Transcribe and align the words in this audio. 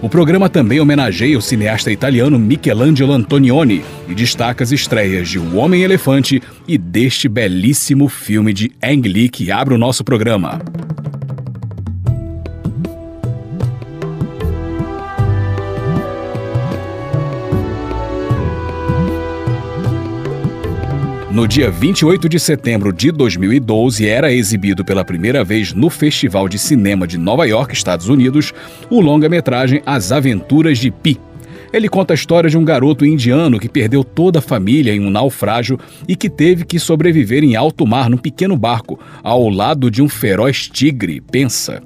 O 0.03 0.09
programa 0.09 0.49
também 0.49 0.81
homenageia 0.81 1.37
o 1.37 1.43
cineasta 1.43 1.93
italiano 1.93 2.39
Michelangelo 2.39 3.13
Antonioni 3.13 3.85
e 4.09 4.15
destaca 4.15 4.65
as 4.65 4.73
estreias 4.73 5.29
de 5.29 5.39
O 5.39 5.57
Homem-Elefante 5.57 6.43
e 6.67 6.79
deste 6.79 7.29
belíssimo 7.29 8.09
filme 8.09 8.55
de 8.55 8.73
Ang 8.83 9.07
Lee 9.07 9.29
que 9.29 9.53
abre 9.53 9.75
o 9.75 9.79
nosso 9.79 10.03
programa. 10.03 10.59
No 21.31 21.47
dia 21.47 21.71
28 21.71 22.29
de 22.29 22.41
setembro 22.41 22.93
de 22.93 23.13
2012, 23.13 24.05
era 24.05 24.33
exibido 24.33 24.85
pela 24.85 25.05
primeira 25.05 25.45
vez 25.45 25.73
no 25.73 25.89
Festival 25.89 26.49
de 26.49 26.59
Cinema 26.59 27.07
de 27.07 27.17
Nova 27.17 27.47
York, 27.47 27.73
Estados 27.73 28.09
Unidos, 28.09 28.53
o 28.91 29.01
longa-metragem 29.01 29.81
As 29.87 30.11
Aventuras 30.11 30.77
de 30.77 30.91
Pi. 30.91 31.21
Ele 31.73 31.89
conta 31.89 32.13
a 32.13 32.17
história 32.17 32.51
de 32.51 32.59
um 32.59 32.65
garoto 32.65 33.07
indiano 33.07 33.61
que 33.61 33.69
perdeu 33.69 34.03
toda 34.03 34.41
a 34.41 34.43
família 34.43 34.93
em 34.93 34.99
um 34.99 35.09
naufrágio 35.09 35.79
e 36.09 36.17
que 36.17 36.29
teve 36.29 36.65
que 36.65 36.81
sobreviver 36.81 37.45
em 37.45 37.55
alto 37.55 37.87
mar 37.87 38.11
num 38.11 38.19
pequeno 38.19 38.57
barco, 38.57 38.99
ao 39.23 39.49
lado 39.49 39.89
de 39.89 40.03
um 40.03 40.09
feroz 40.09 40.69
tigre, 40.69 41.21
pensa. 41.21 41.81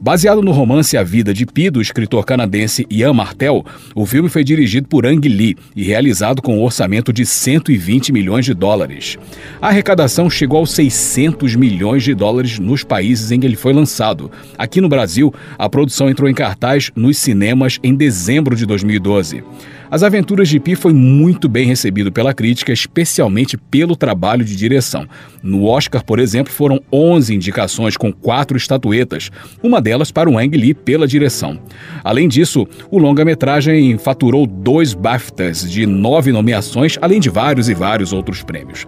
Baseado 0.00 0.42
no 0.42 0.52
romance 0.52 0.96
A 0.96 1.02
Vida 1.02 1.32
de 1.32 1.46
Pi, 1.46 1.70
do 1.70 1.80
escritor 1.80 2.24
canadense 2.24 2.86
Ian 2.90 3.12
Martel, 3.12 3.64
o 3.94 4.06
filme 4.06 4.28
foi 4.28 4.44
dirigido 4.44 4.88
por 4.88 5.06
Ang 5.06 5.28
Lee 5.28 5.56
e 5.74 5.82
realizado 5.82 6.42
com 6.42 6.58
um 6.58 6.62
orçamento 6.62 7.12
de 7.12 7.24
120 7.24 8.12
milhões 8.12 8.44
de 8.44 8.54
dólares. 8.54 9.18
A 9.60 9.68
arrecadação 9.68 10.28
chegou 10.28 10.58
aos 10.58 10.70
600 10.72 11.54
milhões 11.56 12.02
de 12.02 12.14
dólares 12.14 12.58
nos 12.58 12.84
países 12.84 13.30
em 13.30 13.40
que 13.40 13.46
ele 13.46 13.56
foi 13.56 13.72
lançado. 13.72 14.30
Aqui 14.56 14.80
no 14.80 14.88
Brasil, 14.88 15.32
a 15.58 15.68
produção 15.68 16.08
entrou 16.08 16.28
em 16.28 16.34
cartaz 16.34 16.90
nos 16.94 17.18
cinemas 17.18 17.78
em 17.82 17.94
dezembro 17.94 18.54
de 18.54 18.66
2012. 18.66 19.42
As 19.90 20.02
Aventuras 20.02 20.48
de 20.48 20.58
Pi 20.58 20.74
foi 20.74 20.92
muito 20.92 21.48
bem 21.48 21.66
recebido 21.66 22.10
pela 22.10 22.34
crítica, 22.34 22.72
especialmente 22.72 23.56
pelo 23.56 23.94
trabalho 23.94 24.44
de 24.44 24.56
direção. 24.56 25.06
No 25.42 25.64
Oscar, 25.64 26.04
por 26.04 26.18
exemplo, 26.18 26.52
foram 26.52 26.80
11 26.92 27.34
indicações 27.34 27.96
com 27.96 28.12
quatro 28.12 28.56
estatuetas, 28.56 29.30
uma 29.62 29.80
delas 29.80 30.10
para 30.10 30.28
o 30.28 30.38
Ang 30.38 30.56
Lee 30.56 30.74
pela 30.74 31.06
direção. 31.06 31.60
Além 32.02 32.28
disso, 32.28 32.66
o 32.90 32.98
longa-metragem 32.98 33.96
faturou 33.98 34.46
dois 34.46 34.92
BAFTAs 34.92 35.70
de 35.70 35.86
nove 35.86 36.32
nomeações, 36.32 36.98
além 37.00 37.20
de 37.20 37.30
vários 37.30 37.68
e 37.68 37.74
vários 37.74 38.12
outros 38.12 38.42
prêmios. 38.42 38.86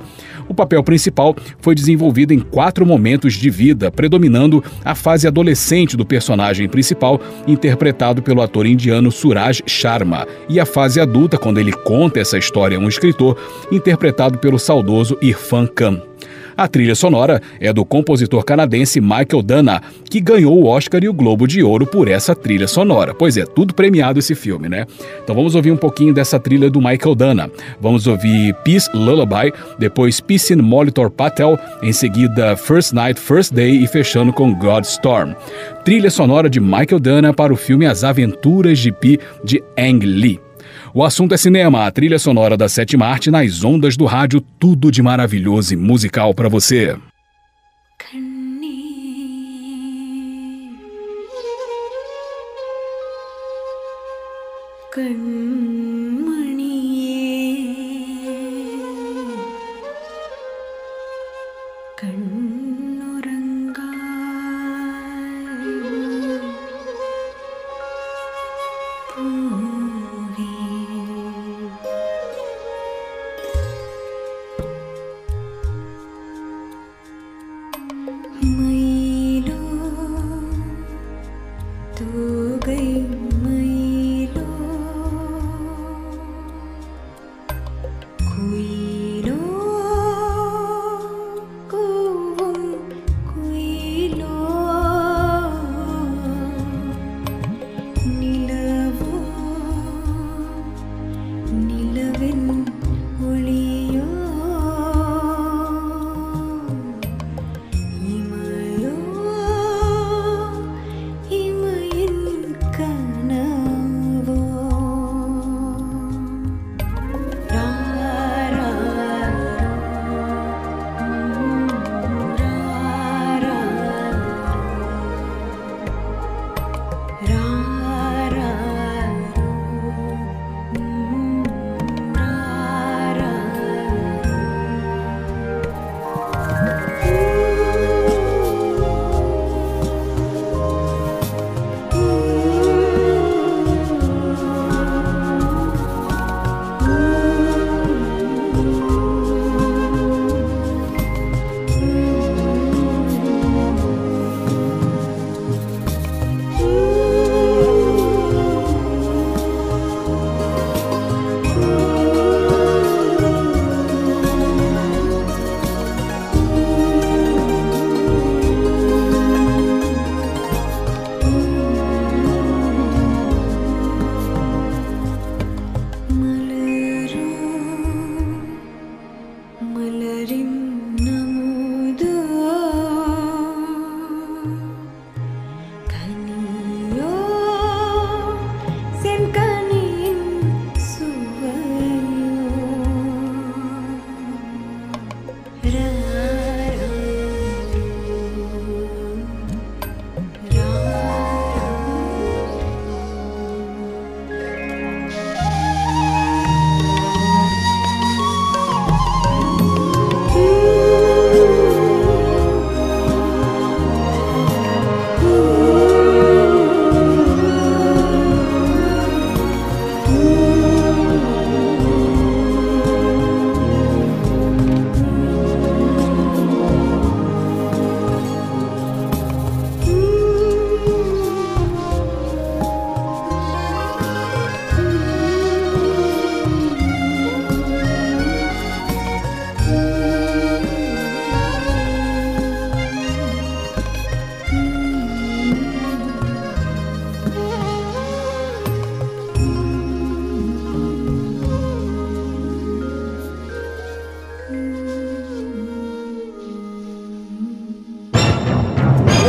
O 0.49 0.55
papel 0.55 0.83
principal 0.83 1.37
foi 1.61 1.75
desenvolvido 1.75 2.33
em 2.33 2.41
quatro 2.41 2.87
momentos 2.87 3.35
de 3.35 3.51
vida, 3.51 3.91
predominando 3.91 4.65
a 4.85 4.95
fase 4.95 5.27
adolescente 5.27 5.97
do 5.97 6.07
personagem 6.07 6.69
principal, 6.69 7.21
interpretado 7.47 8.23
pelo 8.23 8.41
ator 8.41 8.67
indiano 8.67 9.13
Suraj 9.13 9.63
Sharma, 9.67 10.27
e 10.49 10.59
a 10.59 10.65
fase 10.65 11.01
adulta, 11.01 11.37
quando 11.37 11.59
ele 11.59 11.73
conta 11.73 12.21
essa 12.21 12.39
história 12.39 12.79
a 12.79 12.81
um 12.81 12.89
escritor, 12.89 13.37
interpretado 13.71 14.39
pelo 14.39 14.59
saudoso 14.59 15.19
Irfan 15.21 15.67
Khan. 15.67 16.08
A 16.59 16.67
trilha 16.67 16.97
sonora 16.97 17.41
é 17.61 17.73
do 17.73 17.85
compositor 17.85 18.45
canadense 18.45 19.01
Michael 19.01 19.43
Dana, 19.45 19.81
que 20.11 20.21
ganhou 20.21 20.59
o 20.59 20.67
Oscar 20.67 21.05
e 21.05 21.09
o 21.09 21.13
Globo 21.13 21.47
de 21.47 21.63
Ouro 21.63 21.87
por 21.87 22.09
essa 22.09 22.35
trilha 22.35 22.67
sonora. 22.67 23.15
Pois 23.15 23.37
é, 23.37 23.47
tudo 23.47 23.73
premiado 23.73 24.19
esse 24.19 24.35
filme, 24.35 24.69
né? 24.69 24.85
Então 25.23 25.37
vamos 25.37 25.55
ouvir 25.55 25.71
um 25.71 25.77
pouquinho 25.77 26.13
dessa 26.13 26.37
trilha 26.41 26.69
do 26.69 26.81
Michael 26.81 27.15
Dana. 27.15 27.49
Vamos 27.81 28.09
ouvir 28.09 28.53
Peace 28.65 28.91
Lullaby, 28.93 29.53
depois 29.79 30.21
Peace 30.21 30.53
in 30.53 30.57
Molitor 30.57 31.13
Patel, 31.13 31.57
em 31.81 31.93
seguida 31.93 32.57
First 32.57 32.93
Night, 32.93 33.21
First 33.21 33.55
Day 33.55 33.85
e 33.85 33.87
fechando 33.87 34.33
com 34.33 34.53
God 34.53 34.83
Storm. 34.83 35.35
Trilha 35.85 36.11
sonora 36.11 36.51
de 36.51 36.59
Michael 36.59 36.99
Dana 36.99 37.33
para 37.33 37.53
o 37.53 37.57
filme 37.57 37.87
As 37.87 38.03
Aventuras 38.03 38.81
de 38.81 38.91
Pi 38.91 39.21
de 39.45 39.63
Ang 39.79 40.05
Lee. 40.05 40.48
O 40.95 41.05
assunto 41.05 41.35
é 41.35 41.37
cinema, 41.37 41.87
a 41.87 41.91
trilha 41.91 42.19
sonora 42.19 42.57
da 42.57 42.69
Sete 42.69 42.97
Marte 42.97 43.31
nas 43.31 43.63
ondas 43.63 43.97
do 43.97 44.07
rádio, 44.07 44.41
tudo 44.41 44.91
de 44.91 45.03
maravilhoso 45.03 45.75
e 45.75 45.77
musical 45.77 46.35
para 46.35 46.49
você. 46.49 46.97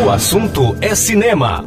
O 0.10 0.12
assunto 0.12 0.76
é 0.82 0.96
cinema. 0.96 1.64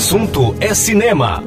Assunto 0.00 0.56
é 0.60 0.72
cinema. 0.72 1.44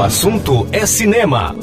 O 0.00 0.02
assunto 0.02 0.66
é 0.72 0.86
cinema. 0.86 1.54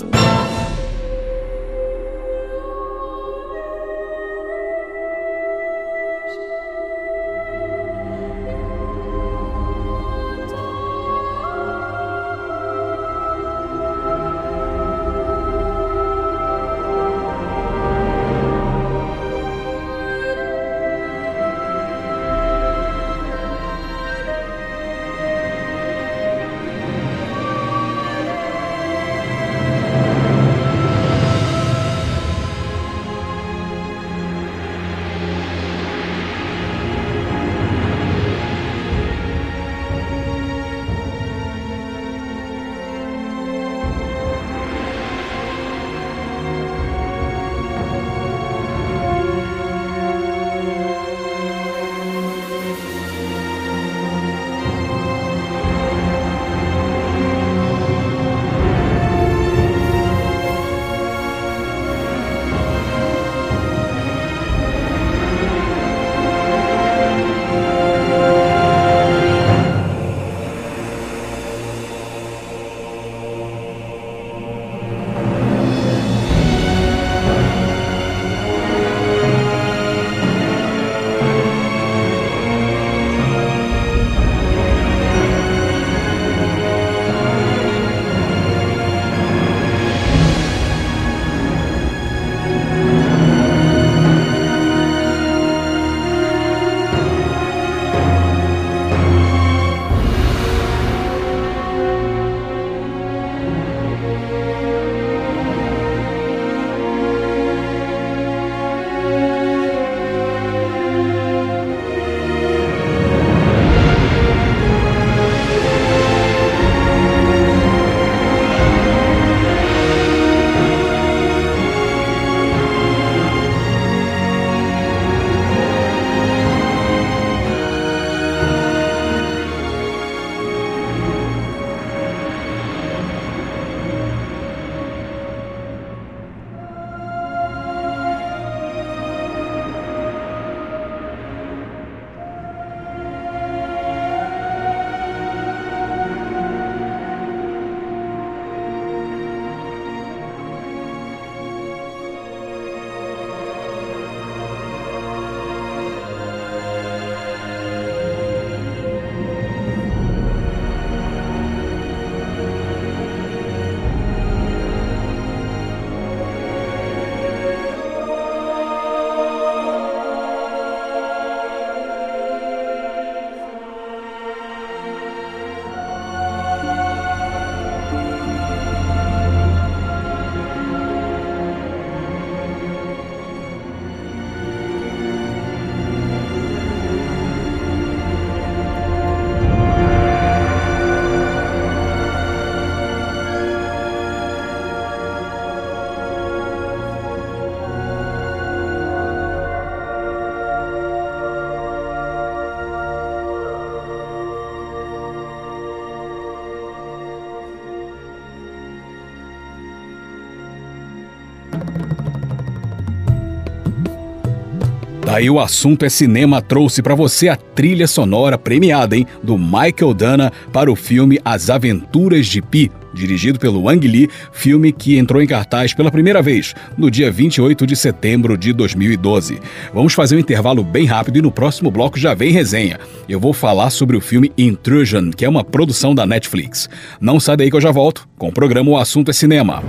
Daí 215.18 215.32
o 215.32 215.40
assunto 215.40 215.84
é 215.84 215.90
cinema 215.90 216.44
trouxe 216.44 216.80
para 216.80 216.94
você 216.94 217.27
a 217.27 217.36
trilha 217.36 217.88
sonora 217.88 218.38
premiada, 218.38 218.96
hein, 218.96 219.08
do 219.24 219.36
Michael 219.36 219.96
Dana 219.96 220.32
para 220.53 220.72
o 220.72 220.75
filme 220.75 221.20
As 221.25 221.50
Aventuras 221.50 222.27
de 222.27 222.40
Pi, 222.40 222.72
dirigido 222.94 223.40
pelo 223.40 223.68
Ang 223.68 223.88
Lee, 223.88 224.12
filme 224.32 224.72
que 224.72 224.96
entrou 224.96 225.20
em 225.20 225.25
cartaz 225.25 225.74
pela 225.74 225.90
primeira 225.90 226.22
vez 226.22 226.53
no 226.77 226.92
dia 226.92 227.10
28 227.10 227.66
de 227.66 227.75
setembro 227.75 228.38
de 228.38 228.53
2012. 228.53 229.40
Vamos 229.74 229.96
fazer 229.96 230.16
um 230.16 230.20
intervalo 230.20 230.64
bem 230.64 230.86
rápido 230.86 231.18
e 231.18 231.22
no 231.24 231.32
próximo 231.32 231.72
bloco 231.72 231.98
já 231.98 232.14
vem 232.14 232.32
resenha. 232.32 232.80
Eu 233.10 233.20
vou 233.20 233.34
falar 233.34 233.72
sobre 233.72 233.98
o 233.98 234.01
filme 234.01 234.32
Intrusion, 234.38 235.10
que 235.10 235.25
é 235.25 235.30
uma 235.30 235.44
produção 235.44 235.96
da 235.96 236.06
Netflix. 236.06 236.70
Não 237.01 237.20
sai 237.20 237.38
daí 237.38 237.50
que 237.50 237.56
eu 237.56 237.62
já 237.62 237.72
volto 237.72 238.08
com 238.20 238.27
o 238.27 238.34
programa 238.34 238.70
O 238.70 238.77
Assunto 238.77 239.10
é 239.10 239.14
Cinema. 239.16 239.64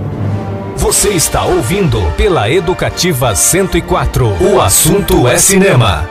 Você 0.79 1.09
está 1.09 1.43
ouvindo 1.43 1.99
pela 2.15 2.49
Educativa 2.49 3.35
104. 3.35 4.25
O 4.41 4.61
assunto 4.61 5.27
é 5.27 5.37
cinema. 5.37 6.09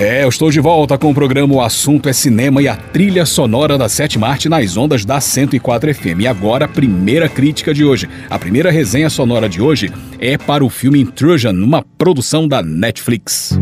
É, 0.00 0.24
eu 0.24 0.28
estou 0.30 0.50
de 0.50 0.58
volta 0.58 0.96
com 0.96 1.10
o 1.10 1.14
programa 1.14 1.54
O 1.54 1.60
Assunto 1.60 2.08
é 2.08 2.14
Cinema 2.14 2.62
e 2.62 2.68
a 2.68 2.74
trilha 2.74 3.26
sonora 3.26 3.76
da 3.76 3.90
Sétima 3.90 4.26
Arte 4.26 4.48
nas 4.48 4.74
ondas 4.74 5.04
da 5.04 5.20
104 5.20 5.94
FM. 5.94 6.20
E 6.20 6.26
agora 6.26 6.64
a 6.64 6.68
primeira 6.68 7.28
crítica 7.28 7.74
de 7.74 7.84
hoje. 7.84 8.08
A 8.30 8.38
primeira 8.38 8.70
resenha 8.70 9.10
sonora 9.10 9.50
de 9.50 9.60
hoje 9.60 9.92
é 10.18 10.38
para 10.38 10.64
o 10.64 10.70
filme 10.70 10.98
Intrusion, 10.98 11.52
uma 11.52 11.84
produção 11.98 12.48
da 12.48 12.62
Netflix. 12.62 13.60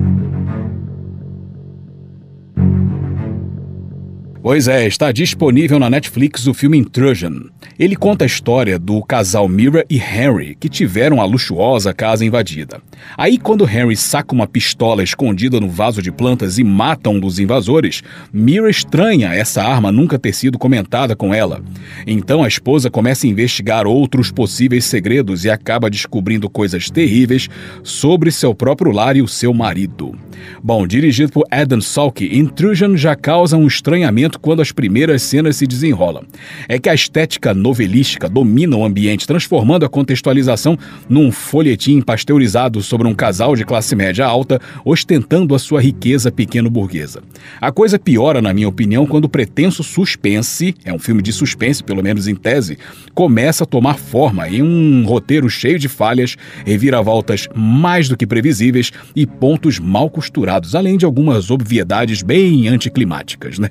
Pois 4.42 4.68
é, 4.68 4.86
está 4.86 5.12
disponível 5.12 5.78
na 5.78 5.90
Netflix 5.90 6.46
o 6.46 6.54
filme 6.54 6.78
Intrusion. 6.78 7.42
Ele 7.78 7.94
conta 7.94 8.24
a 8.24 8.26
história 8.26 8.78
do 8.78 9.02
casal 9.02 9.46
Mira 9.46 9.84
e 9.88 9.98
Henry, 9.98 10.56
que 10.58 10.66
tiveram 10.66 11.20
a 11.20 11.26
luxuosa 11.26 11.92
casa 11.92 12.24
invadida. 12.24 12.80
Aí, 13.18 13.36
quando 13.36 13.68
Henry 13.68 13.94
saca 13.94 14.34
uma 14.34 14.46
pistola 14.46 15.02
escondida 15.02 15.60
no 15.60 15.68
vaso 15.68 16.00
de 16.00 16.10
plantas 16.10 16.58
e 16.58 16.64
mata 16.64 17.10
um 17.10 17.20
dos 17.20 17.38
invasores, 17.38 18.02
Mira 18.32 18.70
estranha 18.70 19.34
essa 19.34 19.62
arma 19.62 19.92
nunca 19.92 20.18
ter 20.18 20.34
sido 20.34 20.58
comentada 20.58 21.14
com 21.14 21.34
ela. 21.34 21.62
Então 22.06 22.42
a 22.42 22.48
esposa 22.48 22.90
começa 22.90 23.26
a 23.26 23.30
investigar 23.30 23.86
outros 23.86 24.30
possíveis 24.30 24.86
segredos 24.86 25.44
e 25.44 25.50
acaba 25.50 25.90
descobrindo 25.90 26.48
coisas 26.48 26.88
terríveis 26.88 27.46
sobre 27.82 28.30
seu 28.30 28.54
próprio 28.54 28.90
lar 28.90 29.16
e 29.16 29.22
o 29.22 29.28
seu 29.28 29.52
marido. 29.52 30.18
Bom, 30.62 30.86
dirigido 30.86 31.32
por 31.32 31.44
Adam 31.50 31.80
Salke, 31.80 32.38
Intrusion 32.38 32.96
já 32.96 33.14
causa 33.14 33.56
um 33.56 33.66
estranhamento 33.66 34.29
momento 34.30 34.38
quando 34.38 34.62
as 34.62 34.70
primeiras 34.70 35.22
cenas 35.22 35.56
se 35.56 35.66
desenrolam. 35.66 36.22
É 36.68 36.78
que 36.78 36.88
a 36.88 36.94
estética 36.94 37.52
novelística 37.52 38.28
domina 38.28 38.76
o 38.76 38.84
ambiente, 38.84 39.26
transformando 39.26 39.84
a 39.84 39.88
contextualização 39.88 40.78
num 41.08 41.32
folhetim 41.32 42.00
pasteurizado 42.00 42.82
sobre 42.82 43.08
um 43.08 43.14
casal 43.14 43.56
de 43.56 43.64
classe 43.64 43.96
média 43.96 44.26
alta 44.26 44.60
ostentando 44.84 45.54
a 45.54 45.58
sua 45.58 45.80
riqueza 45.80 46.30
pequeno-burguesa. 46.30 47.22
A 47.60 47.72
coisa 47.72 47.98
piora, 47.98 48.40
na 48.40 48.52
minha 48.52 48.68
opinião, 48.68 49.06
quando 49.06 49.24
o 49.24 49.28
pretenso 49.28 49.82
suspense, 49.82 50.74
é 50.84 50.92
um 50.92 50.98
filme 50.98 51.22
de 51.22 51.32
suspense, 51.32 51.82
pelo 51.82 52.02
menos 52.02 52.28
em 52.28 52.34
tese, 52.34 52.78
começa 53.14 53.64
a 53.64 53.66
tomar 53.66 53.98
forma 53.98 54.48
em 54.48 54.62
um 54.62 55.04
roteiro 55.04 55.48
cheio 55.48 55.78
de 55.78 55.88
falhas, 55.88 56.36
reviravoltas 56.64 57.48
mais 57.54 58.08
do 58.08 58.16
que 58.16 58.26
previsíveis 58.26 58.92
e 59.16 59.26
pontos 59.26 59.78
mal 59.78 60.10
costurados, 60.10 60.74
além 60.74 60.96
de 60.96 61.04
algumas 61.04 61.50
obviedades 61.50 62.22
bem 62.22 62.68
anticlimáticas. 62.68 63.58
Né? 63.58 63.68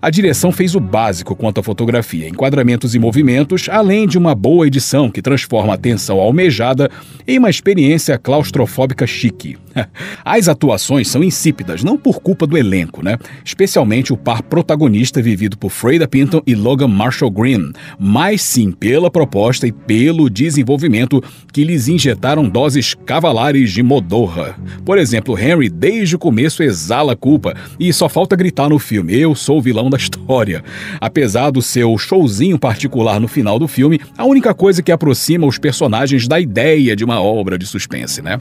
A 0.00 0.10
direção 0.10 0.52
fez 0.52 0.74
o 0.74 0.80
básico 0.80 1.36
quanto 1.36 1.60
à 1.60 1.62
fotografia, 1.62 2.28
enquadramentos 2.28 2.94
e 2.94 2.98
movimentos, 2.98 3.68
além 3.68 4.06
de 4.06 4.18
uma 4.18 4.34
boa 4.34 4.66
edição 4.66 5.10
que 5.10 5.22
transforma 5.22 5.74
a 5.74 5.78
tensão 5.78 6.18
almejada 6.18 6.90
em 7.26 7.38
uma 7.38 7.50
experiência 7.50 8.18
claustrofóbica 8.18 9.06
chique. 9.06 9.56
As 10.24 10.48
atuações 10.48 11.08
são 11.08 11.22
insípidas, 11.22 11.82
não 11.82 11.96
por 11.96 12.20
culpa 12.20 12.46
do 12.46 12.56
elenco, 12.56 13.04
né? 13.04 13.16
Especialmente 13.44 14.12
o 14.12 14.16
par 14.16 14.42
protagonista 14.42 15.22
vivido 15.22 15.56
por 15.56 15.70
Freda 15.70 16.08
Pinton 16.08 16.42
e 16.46 16.54
Logan 16.54 16.88
Marshall 16.88 17.30
Green, 17.30 17.72
mas 17.98 18.42
sim 18.42 18.72
pela 18.72 19.10
proposta 19.10 19.66
e 19.66 19.72
pelo 19.72 20.28
desenvolvimento 20.28 21.22
que 21.52 21.64
lhes 21.64 21.88
injetaram 21.88 22.48
doses 22.48 22.94
cavalares 22.94 23.72
de 23.72 23.82
modorra. 23.82 24.56
Por 24.84 24.98
exemplo, 24.98 25.38
Henry 25.38 25.68
desde 25.68 26.16
o 26.16 26.18
começo 26.18 26.62
exala 26.62 27.16
culpa 27.16 27.54
e 27.78 27.92
só 27.92 28.08
falta 28.08 28.36
gritar 28.36 28.68
no 28.68 28.78
filme: 28.78 29.16
"Eu 29.16 29.34
sou 29.34 29.58
o 29.58 29.62
vilão 29.70 29.88
da 29.88 29.96
história". 29.96 30.62
Apesar 31.00 31.50
do 31.50 31.62
seu 31.62 31.96
showzinho 31.96 32.58
particular 32.58 33.20
no 33.20 33.28
final 33.28 33.58
do 33.58 33.68
filme, 33.68 34.00
a 34.16 34.24
única 34.24 34.52
coisa 34.52 34.82
que 34.82 34.92
aproxima 34.92 35.46
os 35.46 35.58
personagens 35.58 36.26
da 36.26 36.40
ideia 36.40 36.96
de 36.96 37.04
uma 37.04 37.20
obra 37.20 37.56
de 37.56 37.66
suspense, 37.66 38.20
né? 38.20 38.38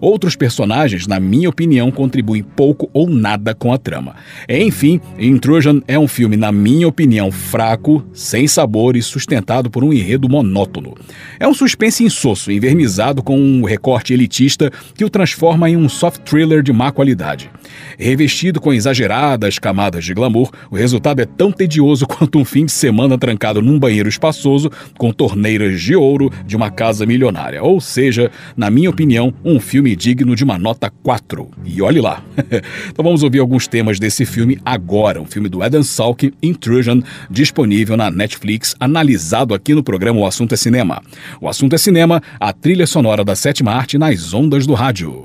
Outros 0.00 0.34
personagens, 0.36 1.06
na 1.06 1.20
minha 1.20 1.48
opinião, 1.48 1.90
contribuem 1.90 2.42
pouco 2.42 2.88
ou 2.92 3.08
nada 3.08 3.54
com 3.54 3.72
a 3.72 3.78
trama. 3.78 4.16
Enfim, 4.48 5.00
Intrusion 5.18 5.80
é 5.86 5.98
um 5.98 6.08
filme, 6.08 6.36
na 6.36 6.50
minha 6.50 6.88
opinião, 6.88 7.30
fraco, 7.30 8.04
sem 8.12 8.48
sabor 8.48 8.96
e 8.96 9.02
sustentado 9.02 9.70
por 9.70 9.84
um 9.84 9.92
enredo 9.92 10.28
monótono. 10.28 10.94
É 11.38 11.46
um 11.46 11.54
suspense 11.54 12.02
insosso, 12.02 12.50
envernizado 12.50 13.22
com 13.22 13.38
um 13.38 13.64
recorte 13.64 14.14
elitista 14.14 14.70
que 14.94 15.04
o 15.04 15.10
transforma 15.10 15.68
em 15.68 15.76
um 15.76 15.88
soft 15.88 16.22
thriller 16.22 16.62
de 16.62 16.72
má 16.72 16.90
qualidade. 16.90 17.50
Revestido 17.98 18.60
com 18.60 18.72
exageradas 18.72 19.58
camadas 19.58 20.04
de 20.04 20.14
glamour, 20.14 20.50
o 20.70 20.76
resultado 20.76 21.20
é 21.20 21.26
tão 21.26 21.50
tedioso 21.50 22.06
quanto 22.08 22.38
um 22.38 22.44
fim 22.44 22.64
de 22.64 22.72
semana 22.72 23.18
trancado 23.18 23.60
num 23.60 23.78
banheiro 23.78 24.08
espaçoso 24.08 24.70
com 24.96 25.12
torneiras 25.12 25.80
de 25.80 25.96
ouro 25.96 26.30
de 26.46 26.56
uma 26.56 26.70
casa 26.70 27.04
milionária. 27.04 27.62
Ou 27.62 27.80
seja, 27.80 28.30
na 28.56 28.70
minha 28.70 28.88
opinião, 28.88 29.34
um 29.44 29.58
filme 29.58 29.96
digno 29.96 30.36
de 30.36 30.44
uma 30.44 30.58
nota 30.58 30.90
4. 31.02 31.48
E 31.64 31.82
olhe 31.82 32.00
lá. 32.00 32.22
então 32.88 33.04
vamos 33.04 33.22
ouvir 33.22 33.40
alguns 33.40 33.66
temas 33.66 33.98
desse 33.98 34.24
filme 34.24 34.58
agora, 34.64 35.20
um 35.20 35.26
filme 35.26 35.48
do 35.48 35.62
Adam 35.62 35.82
Salk, 35.82 36.32
Intrusion, 36.42 37.00
disponível 37.30 37.96
na 37.96 38.10
Netflix, 38.10 38.76
analisado 38.78 39.54
aqui 39.54 39.74
no 39.74 39.82
programa 39.82 40.20
O 40.20 40.26
Assunto 40.26 40.54
é 40.54 40.56
Cinema. 40.56 41.02
O 41.40 41.48
Assunto 41.48 41.74
é 41.74 41.78
Cinema, 41.78 42.22
a 42.38 42.52
trilha 42.52 42.86
sonora 42.86 43.24
da 43.24 43.34
sétima 43.34 43.72
arte 43.72 43.98
nas 43.98 44.32
ondas 44.32 44.66
do 44.66 44.74
rádio. 44.74 45.22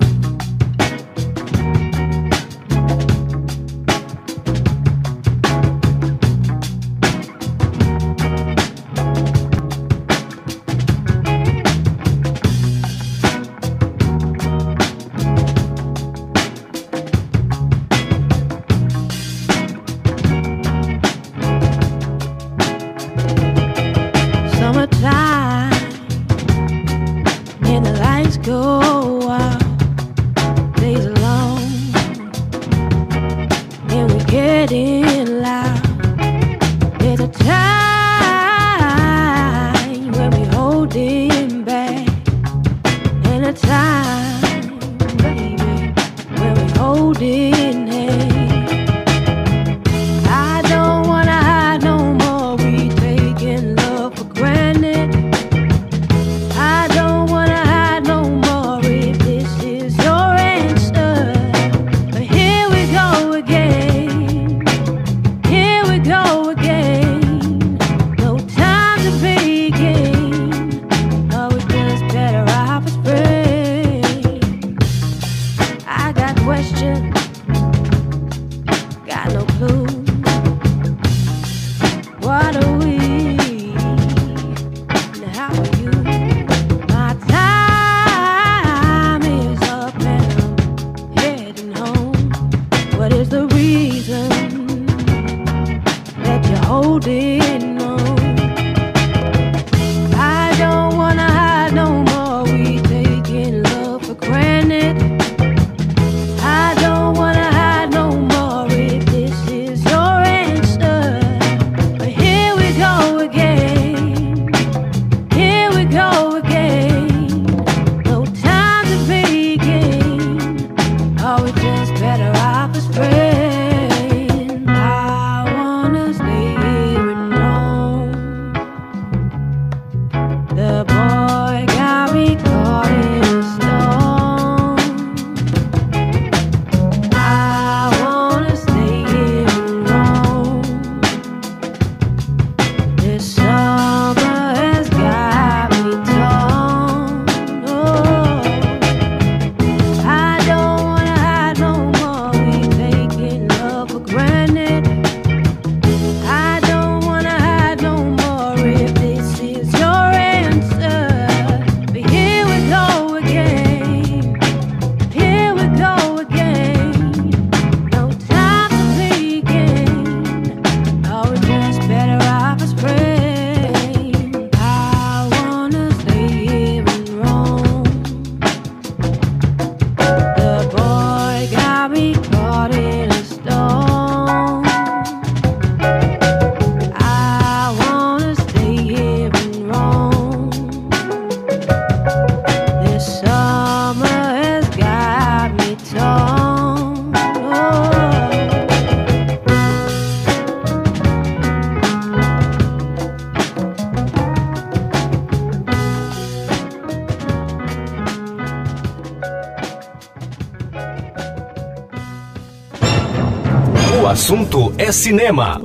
Assunto 214.16 214.72
é 214.78 214.90
cinema. 214.90 215.60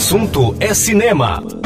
Assunto 0.00 0.56
é 0.58 0.72
cinema. 0.72 1.59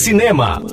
Cinema. 0.00 0.69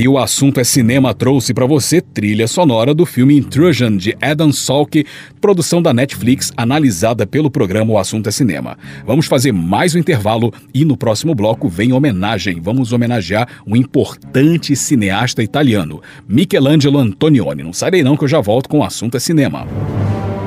Aí 0.00 0.08
o 0.08 0.18
assunto 0.18 0.58
é 0.58 0.64
cinema 0.64 1.12
trouxe 1.12 1.52
para 1.52 1.66
você 1.66 2.00
trilha 2.00 2.48
sonora 2.48 2.94
do 2.94 3.04
filme 3.04 3.36
Intrusion 3.36 3.96
de 3.96 4.16
Adam 4.20 4.50
Salk, 4.50 5.04
produção 5.40 5.82
da 5.82 5.92
Netflix, 5.92 6.50
analisada 6.56 7.26
pelo 7.26 7.50
programa 7.50 7.92
O 7.92 7.98
Assunto 7.98 8.28
é 8.28 8.32
Cinema. 8.32 8.78
Vamos 9.06 9.26
fazer 9.26 9.52
mais 9.52 9.94
um 9.94 9.98
intervalo 9.98 10.52
e 10.72 10.84
no 10.84 10.96
próximo 10.96 11.34
bloco 11.34 11.68
vem 11.68 11.92
homenagem. 11.92 12.60
Vamos 12.62 12.92
homenagear 12.92 13.46
um 13.66 13.76
importante 13.76 14.74
cineasta 14.74 15.42
italiano, 15.42 16.00
Michelangelo 16.26 16.98
Antonioni. 16.98 17.62
Não 17.62 17.72
sarei 17.72 18.02
não 18.02 18.16
que 18.16 18.24
eu 18.24 18.28
já 18.28 18.40
volto 18.40 18.68
com 18.68 18.78
O 18.78 18.84
Assunto 18.84 19.16
é 19.16 19.20
Cinema. 19.20 19.66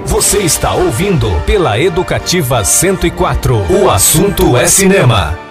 Você 0.06 0.40
está 0.40 0.74
ouvindo 0.74 1.30
pela 1.46 1.80
Educativa 1.80 2.64
104. 2.64 3.56
O 3.82 3.90
assunto 3.90 4.58
é 4.58 4.68
cinema. 4.68 5.43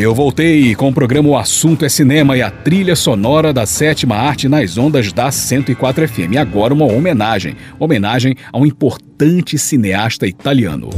Eu 0.00 0.14
voltei 0.14 0.74
com 0.74 0.88
o 0.88 0.94
programa 0.94 1.28
O 1.28 1.36
Assunto 1.36 1.84
é 1.84 1.88
Cinema 1.90 2.34
e 2.34 2.40
a 2.40 2.50
trilha 2.50 2.96
sonora 2.96 3.52
da 3.52 3.66
sétima 3.66 4.16
arte 4.16 4.48
nas 4.48 4.78
ondas 4.78 5.12
da 5.12 5.30
104 5.30 6.08
FM. 6.08 6.32
E 6.32 6.38
agora 6.38 6.72
uma 6.72 6.86
homenagem, 6.86 7.54
homenagem 7.78 8.34
a 8.50 8.56
um 8.56 8.64
importante 8.64 9.58
cineasta 9.58 10.26
italiano. 10.26 10.88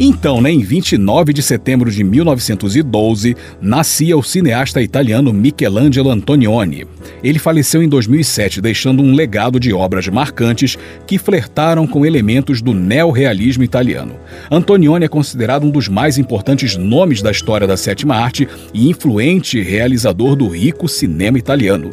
Então, 0.00 0.40
né, 0.40 0.50
em 0.50 0.60
29 0.60 1.34
de 1.34 1.42
setembro 1.42 1.90
de 1.90 2.02
1912, 2.02 3.36
nascia 3.60 4.16
o 4.16 4.22
cineasta 4.22 4.80
italiano 4.80 5.30
Michelangelo 5.30 6.10
Antonioni. 6.10 6.86
Ele 7.22 7.38
faleceu 7.38 7.82
em 7.82 7.88
2007, 7.88 8.60
deixando 8.60 9.02
um 9.02 9.14
legado 9.14 9.58
de 9.58 9.72
obras 9.72 10.08
marcantes 10.08 10.76
que 11.06 11.18
flertaram 11.18 11.86
com 11.86 12.04
elementos 12.04 12.60
do 12.60 12.74
neorrealismo 12.74 13.64
italiano. 13.64 14.16
Antonioni 14.50 15.04
é 15.04 15.08
considerado 15.08 15.64
um 15.64 15.70
dos 15.70 15.88
mais 15.88 16.18
importantes 16.18 16.76
nomes 16.76 17.22
da 17.22 17.30
história 17.30 17.66
da 17.66 17.76
sétima 17.76 18.16
arte 18.16 18.48
e 18.72 18.88
influente 18.88 19.60
realizador 19.60 20.36
do 20.36 20.48
rico 20.48 20.88
cinema 20.88 21.38
italiano. 21.38 21.90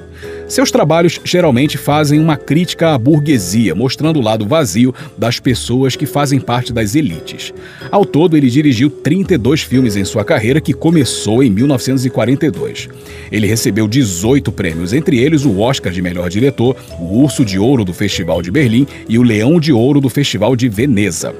Seus 0.47 0.70
trabalhos 0.70 1.20
geralmente 1.24 1.78
fazem 1.78 2.20
uma 2.20 2.36
crítica 2.36 2.93
à 2.93 2.97
burguesia, 2.97 3.74
mostrando 3.74 4.20
o 4.20 4.22
lado 4.22 4.45
vazio 4.45 4.93
das 5.18 5.39
pessoas 5.39 5.95
que 5.95 6.05
fazem 6.05 6.39
parte 6.39 6.74
das 6.74 6.93
elites. 6.93 7.53
Ao 7.89 8.03
todo, 8.03 8.36
ele 8.36 8.49
dirigiu 8.49 8.89
32 8.89 9.62
filmes 9.62 9.95
em 9.95 10.03
sua 10.03 10.26
carreira, 10.26 10.59
que 10.59 10.74
começou 10.74 11.41
em 11.41 11.49
1942. 11.49 12.89
Ele 13.32 13.47
recebeu 13.47 13.88
18 13.88 14.51
prêmios, 14.51 14.91
entre 15.02 15.18
eles 15.18 15.45
o 15.45 15.60
Oscar 15.60 15.91
de 15.91 15.99
melhor 15.99 16.30
diretor, 16.30 16.78
o 16.99 17.24
Urso 17.24 17.43
de 17.43 17.58
Ouro 17.58 17.84
do 17.84 17.91
Festival 17.91 18.39
de 18.39 18.52
Berlim 18.52 18.86
e 19.10 19.18
o 19.18 19.24
Leão 19.24 19.60
de 19.60 19.74
Ouro 19.74 19.99
do 19.99 20.10
Festival 20.10 20.56
de 20.56 20.70
Veneza. 20.70 21.34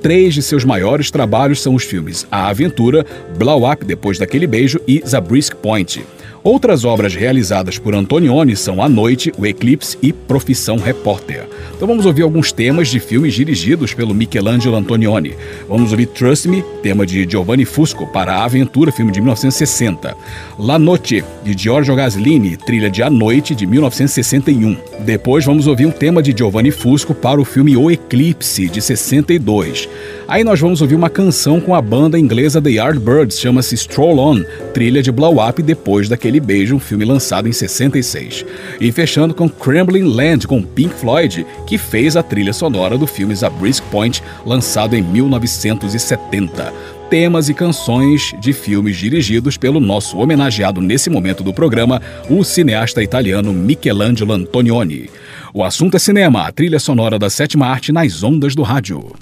Três 0.00 0.32
de 0.32 0.40
seus 0.40 0.64
maiores 0.64 1.10
trabalhos 1.10 1.60
são 1.60 1.74
os 1.74 1.82
filmes 1.82 2.24
A 2.30 2.48
Aventura, 2.48 3.04
Blow 3.36 3.68
Up 3.68 3.84
Depois 3.84 4.16
daquele 4.16 4.46
Beijo 4.46 4.80
e 4.86 5.02
Zabriskie 5.04 5.56
Point. 5.56 6.04
Outras 6.42 6.84
obras 6.84 7.14
realizadas 7.14 7.78
por 7.78 7.94
Antonioni 7.94 8.54
são 8.54 8.80
A 8.80 8.88
Noite, 8.88 9.32
O 9.36 9.44
Eclipse 9.44 9.98
e 10.00 10.12
Profissão 10.12 10.76
Repórter. 10.76 11.46
Então 11.80 11.88
vamos 11.88 12.04
ouvir 12.04 12.20
alguns 12.20 12.52
temas 12.52 12.88
de 12.88 13.00
filmes 13.00 13.32
dirigidos 13.32 13.94
pelo 13.94 14.12
Michelangelo 14.12 14.76
Antonioni. 14.76 15.32
Vamos 15.66 15.92
ouvir 15.92 16.08
Trust 16.08 16.46
Me, 16.46 16.62
tema 16.82 17.06
de 17.06 17.26
Giovanni 17.26 17.64
Fusco 17.64 18.06
para 18.06 18.34
A 18.34 18.44
Aventura, 18.44 18.92
filme 18.92 19.10
de 19.10 19.18
1960. 19.18 20.14
La 20.58 20.78
Notte, 20.78 21.24
de 21.42 21.56
Giorgio 21.56 21.96
Gaslini, 21.96 22.58
trilha 22.58 22.90
de 22.90 23.02
A 23.02 23.08
Noite, 23.08 23.54
de 23.54 23.66
1961. 23.66 24.76
Depois 25.06 25.46
vamos 25.46 25.66
ouvir 25.66 25.86
um 25.86 25.90
tema 25.90 26.22
de 26.22 26.34
Giovanni 26.36 26.70
Fusco 26.70 27.14
para 27.14 27.40
o 27.40 27.46
filme 27.46 27.74
O 27.74 27.90
Eclipse, 27.90 28.68
de 28.68 28.82
62. 28.82 29.88
Aí 30.28 30.44
nós 30.44 30.60
vamos 30.60 30.82
ouvir 30.82 30.94
uma 30.94 31.08
canção 31.08 31.60
com 31.60 31.74
a 31.74 31.80
banda 31.80 32.18
inglesa 32.18 32.60
The 32.60 32.70
Yardbirds, 32.70 33.40
chama-se 33.40 33.76
Stroll 33.76 34.18
On, 34.18 34.44
trilha 34.74 35.02
de 35.02 35.10
Blow 35.10 35.44
Up 35.44 35.62
depois 35.62 36.10
daquele 36.10 36.38
beijo, 36.40 36.76
um 36.76 36.78
filme 36.78 37.06
lançado 37.06 37.48
em 37.48 37.52
66. 37.52 38.44
E 38.80 38.92
fechando 38.92 39.34
com 39.34 39.48
Crumbling 39.48 40.04
Land 40.04 40.46
com 40.46 40.62
Pink 40.62 40.94
Floyd, 40.94 41.44
que 41.70 41.78
fez 41.78 42.16
a 42.16 42.22
trilha 42.24 42.52
sonora 42.52 42.98
do 42.98 43.06
filme 43.06 43.32
Zabriskie 43.32 43.86
Point, 43.92 44.20
lançado 44.44 44.96
em 44.96 45.02
1970 45.02 46.72
temas 47.08 47.48
e 47.48 47.54
canções 47.54 48.34
de 48.40 48.52
filmes 48.52 48.96
dirigidos 48.96 49.56
pelo 49.56 49.78
nosso 49.78 50.18
homenageado 50.18 50.80
nesse 50.80 51.08
momento 51.10 51.44
do 51.44 51.52
programa, 51.52 52.00
o 52.28 52.42
cineasta 52.44 53.02
italiano 53.02 53.52
Michelangelo 53.52 54.32
Antonioni. 54.32 55.10
O 55.52 55.64
assunto 55.64 55.96
é 55.96 55.98
cinema, 56.00 56.46
a 56.46 56.52
trilha 56.52 56.78
sonora 56.80 57.18
da 57.20 57.30
sétima 57.30 57.66
arte 57.66 57.92
nas 57.92 58.22
ondas 58.22 58.54
do 58.54 58.62
rádio. 58.62 59.12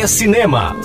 É 0.00 0.06
cinema. 0.06 0.79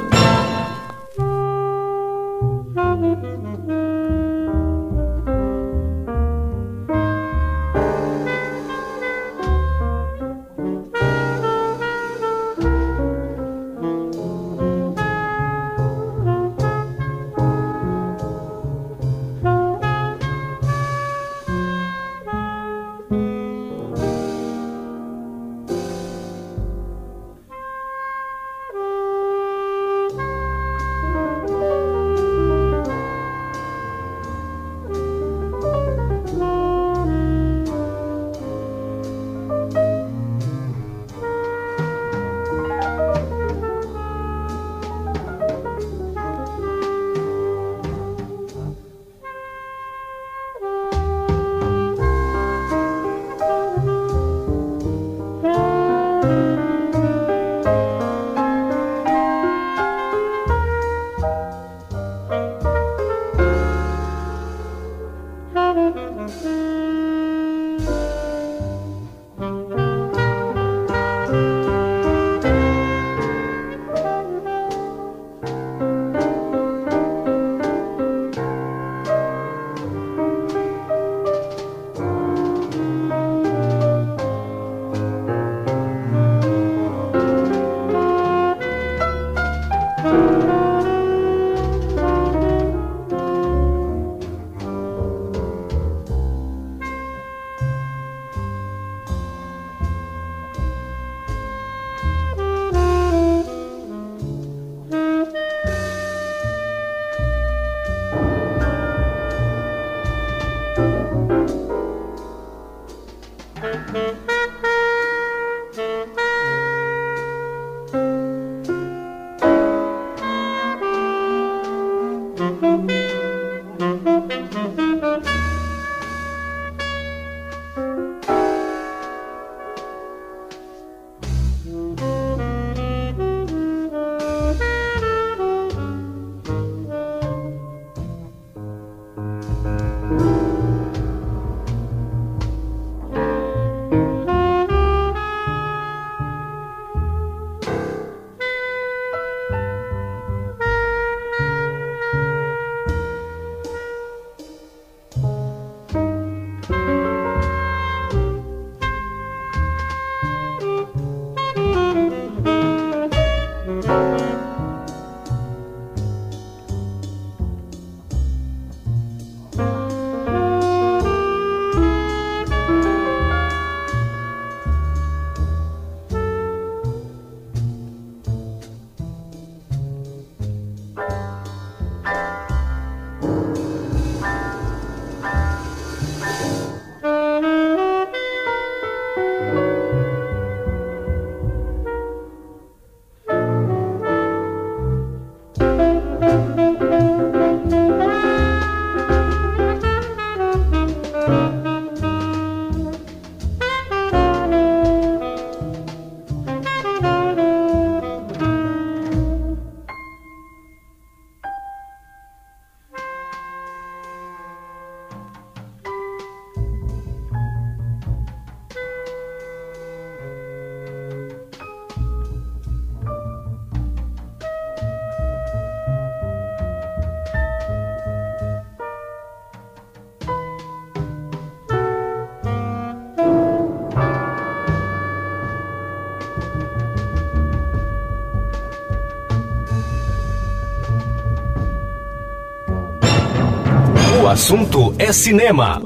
Assunto 244.36 244.94
é 245.00 245.14
cinema. 245.14 245.82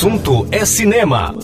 Assunto 0.00 0.48
é 0.50 0.64
cinema. 0.64 1.34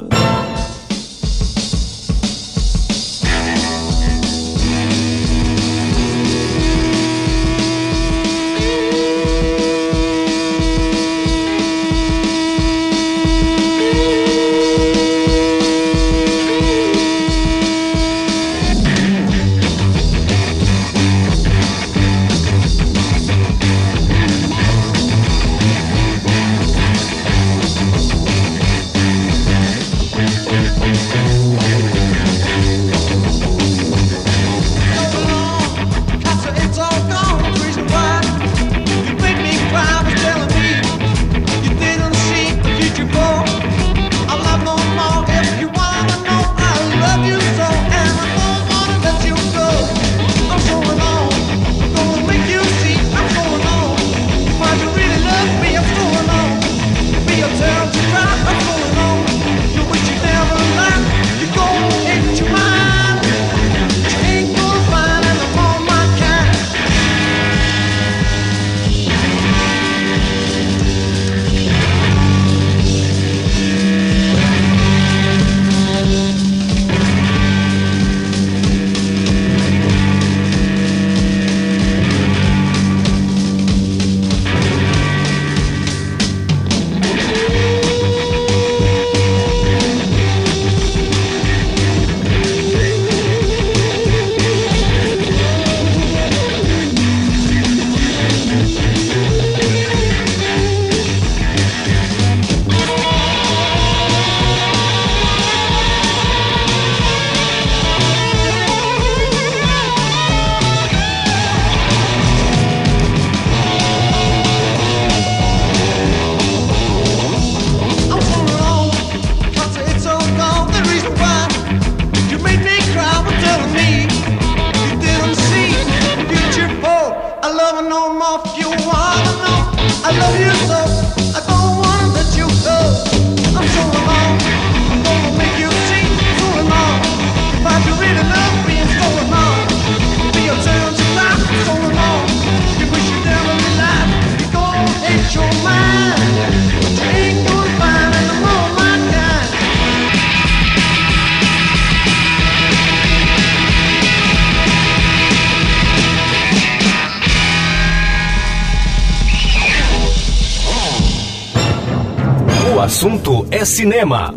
Cinema. 163.66 164.32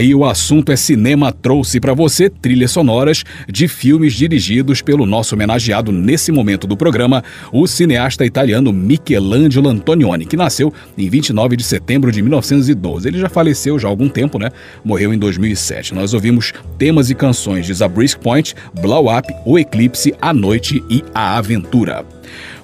Aí 0.00 0.14
o 0.14 0.24
assunto 0.24 0.72
é 0.72 0.76
cinema 0.76 1.30
trouxe 1.30 1.78
para 1.78 1.92
você 1.92 2.30
trilhas 2.30 2.70
sonoras 2.70 3.22
de 3.46 3.68
filmes 3.68 4.14
dirigidos 4.14 4.80
pelo 4.80 5.04
nosso 5.04 5.34
homenageado 5.34 5.92
nesse 5.92 6.32
momento 6.32 6.66
do 6.66 6.74
programa, 6.74 7.22
o 7.52 7.66
cineasta 7.66 8.24
italiano 8.24 8.72
Michelangelo 8.72 9.68
Antonioni, 9.68 10.24
que 10.24 10.38
nasceu 10.38 10.72
em 10.96 11.06
29 11.10 11.54
de 11.54 11.64
setembro 11.64 12.10
de 12.10 12.22
1912. 12.22 13.08
Ele 13.08 13.18
já 13.18 13.28
faleceu 13.28 13.78
já 13.78 13.88
há 13.88 13.90
algum 13.90 14.08
tempo, 14.08 14.38
né? 14.38 14.48
Morreu 14.82 15.12
em 15.12 15.18
2007. 15.18 15.94
Nós 15.94 16.14
ouvimos 16.14 16.54
temas 16.80 17.10
e 17.10 17.14
canções 17.14 17.66
de 17.66 17.74
Zabriskie 17.74 18.22
Point, 18.22 18.54
Blow 18.80 19.14
Up, 19.14 19.30
O 19.44 19.58
Eclipse, 19.58 20.14
A 20.18 20.32
Noite 20.32 20.82
e 20.88 21.04
A 21.14 21.36
Aventura. 21.36 22.06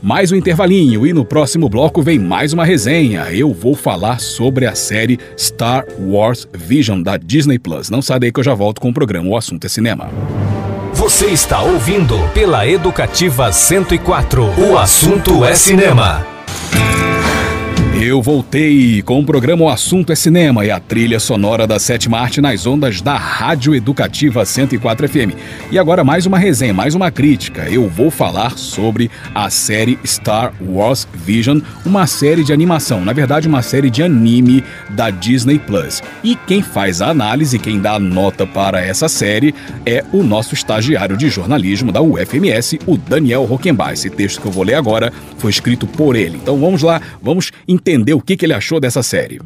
Mais 0.02 0.32
um 0.32 0.36
intervalinho 0.36 1.06
e 1.06 1.12
no 1.12 1.22
próximo 1.22 1.68
bloco 1.68 2.00
vem 2.00 2.18
mais 2.18 2.54
uma 2.54 2.64
resenha. 2.64 3.30
Eu 3.30 3.52
vou 3.52 3.74
falar 3.74 4.18
sobre 4.18 4.64
a 4.64 4.74
série 4.74 5.18
Star 5.36 5.84
Wars 6.00 6.48
Vision 6.54 7.02
da 7.02 7.18
Disney 7.18 7.58
Plus. 7.58 7.90
Não 7.90 8.00
sai 8.00 8.18
daí 8.18 8.32
que 8.32 8.40
eu 8.40 8.44
já 8.44 8.54
volto 8.54 8.80
com 8.80 8.88
o 8.88 8.94
programa 8.94 9.28
O 9.28 9.36
Assunto 9.36 9.66
é 9.66 9.68
Cinema. 9.68 10.08
Você 10.94 11.26
está 11.26 11.60
ouvindo 11.60 12.16
pela 12.32 12.66
Educativa 12.66 13.52
104. 13.52 14.44
O 14.58 14.78
assunto 14.78 15.44
é 15.44 15.54
cinema. 15.54 16.24
Eu 17.98 18.20
voltei 18.20 19.00
com 19.00 19.20
o 19.20 19.24
programa 19.24 19.64
O 19.64 19.68
Assunto 19.70 20.12
é 20.12 20.14
Cinema 20.14 20.66
e 20.66 20.70
a 20.70 20.78
trilha 20.78 21.18
sonora 21.18 21.66
da 21.66 21.78
sétima 21.78 22.18
arte 22.18 22.42
nas 22.42 22.66
ondas 22.66 23.00
da 23.00 23.16
Rádio 23.16 23.74
Educativa 23.74 24.44
104 24.44 25.08
FM. 25.08 25.32
E 25.72 25.78
agora 25.78 26.04
mais 26.04 26.26
uma 26.26 26.38
resenha, 26.38 26.74
mais 26.74 26.94
uma 26.94 27.10
crítica. 27.10 27.70
Eu 27.70 27.88
vou 27.88 28.10
falar 28.10 28.58
sobre 28.58 29.10
a 29.34 29.48
série 29.48 29.98
Star 30.04 30.52
Wars 30.60 31.08
Vision, 31.14 31.60
uma 31.86 32.06
série 32.06 32.44
de 32.44 32.52
animação, 32.52 33.02
na 33.02 33.14
verdade 33.14 33.48
uma 33.48 33.62
série 33.62 33.88
de 33.88 34.02
anime 34.02 34.62
da 34.90 35.08
Disney 35.08 35.58
Plus. 35.58 36.02
E 36.22 36.36
quem 36.36 36.60
faz 36.60 37.00
a 37.00 37.08
análise, 37.08 37.58
quem 37.58 37.80
dá 37.80 37.94
a 37.94 37.98
nota 37.98 38.46
para 38.46 38.78
essa 38.78 39.08
série 39.08 39.54
é 39.86 40.04
o 40.12 40.22
nosso 40.22 40.52
estagiário 40.52 41.16
de 41.16 41.30
jornalismo 41.30 41.90
da 41.90 42.02
UFMS, 42.02 42.78
o 42.86 42.98
Daniel 42.98 43.44
Rockenbach. 43.44 43.94
Esse 43.94 44.10
texto 44.10 44.42
que 44.42 44.46
eu 44.48 44.52
vou 44.52 44.64
ler 44.64 44.74
agora 44.74 45.10
foi 45.38 45.50
escrito 45.50 45.86
por 45.86 46.14
ele. 46.14 46.36
Então 46.36 46.60
vamos 46.60 46.82
lá, 46.82 47.00
vamos 47.22 47.50
o 48.14 48.20
que, 48.20 48.36
que 48.36 48.44
ele 48.44 48.52
achou 48.52 48.80
dessa 48.80 49.02
série. 49.02 49.38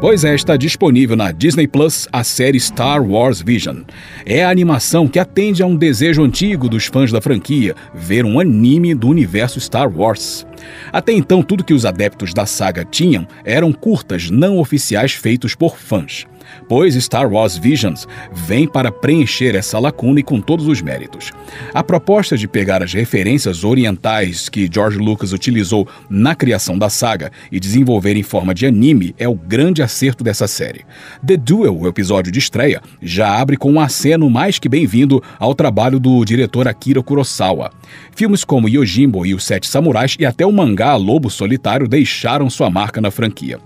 Pois 0.00 0.24
é, 0.24 0.34
está 0.34 0.56
disponível 0.56 1.14
na 1.14 1.30
Disney 1.30 1.68
Plus 1.68 2.08
a 2.10 2.24
série 2.24 2.58
Star 2.58 3.02
Wars 3.02 3.42
Vision. 3.42 3.82
É 4.24 4.42
a 4.42 4.50
animação 4.50 5.06
que 5.06 5.18
atende 5.18 5.62
a 5.62 5.66
um 5.66 5.76
desejo 5.76 6.24
antigo 6.24 6.70
dos 6.70 6.86
fãs 6.86 7.12
da 7.12 7.20
franquia, 7.20 7.76
ver 7.94 8.24
um 8.24 8.40
anime 8.40 8.94
do 8.94 9.08
universo 9.08 9.60
Star 9.60 9.94
Wars. 9.94 10.46
Até 10.90 11.12
então, 11.12 11.42
tudo 11.42 11.62
que 11.62 11.74
os 11.74 11.84
adeptos 11.84 12.32
da 12.32 12.46
saga 12.46 12.82
tinham 12.82 13.28
eram 13.44 13.72
curtas 13.72 14.30
não 14.30 14.58
oficiais 14.58 15.12
feitos 15.12 15.54
por 15.54 15.76
fãs 15.76 16.26
pois 16.70 16.94
Star 16.94 17.28
Wars 17.28 17.58
Visions 17.58 18.06
vem 18.32 18.64
para 18.64 18.92
preencher 18.92 19.56
essa 19.56 19.76
lacuna 19.80 20.20
e 20.20 20.22
com 20.22 20.40
todos 20.40 20.68
os 20.68 20.80
méritos. 20.80 21.32
A 21.74 21.82
proposta 21.82 22.38
de 22.38 22.46
pegar 22.46 22.80
as 22.80 22.92
referências 22.92 23.64
orientais 23.64 24.48
que 24.48 24.70
George 24.72 24.96
Lucas 24.96 25.32
utilizou 25.32 25.88
na 26.08 26.32
criação 26.32 26.78
da 26.78 26.88
saga 26.88 27.32
e 27.50 27.58
desenvolver 27.58 28.14
em 28.16 28.22
forma 28.22 28.54
de 28.54 28.66
anime 28.66 29.16
é 29.18 29.28
o 29.28 29.34
grande 29.34 29.82
acerto 29.82 30.22
dessa 30.22 30.46
série. 30.46 30.84
The 31.26 31.36
Duel, 31.36 31.76
o 31.76 31.88
episódio 31.88 32.30
de 32.30 32.38
estreia, 32.38 32.80
já 33.02 33.36
abre 33.36 33.56
com 33.56 33.72
um 33.72 33.80
aceno 33.80 34.30
mais 34.30 34.60
que 34.60 34.68
bem-vindo 34.68 35.20
ao 35.40 35.56
trabalho 35.56 35.98
do 35.98 36.24
diretor 36.24 36.68
Akira 36.68 37.02
Kurosawa. 37.02 37.72
Filmes 38.14 38.44
como 38.44 38.68
Yojimbo 38.68 39.26
e 39.26 39.34
Os 39.34 39.42
Sete 39.42 39.66
Samurais 39.66 40.16
e 40.20 40.24
até 40.24 40.46
o 40.46 40.52
mangá 40.52 40.94
Lobo 40.94 41.30
Solitário 41.30 41.88
deixaram 41.88 42.48
sua 42.48 42.70
marca 42.70 43.00
na 43.00 43.10
franquia. 43.10 43.58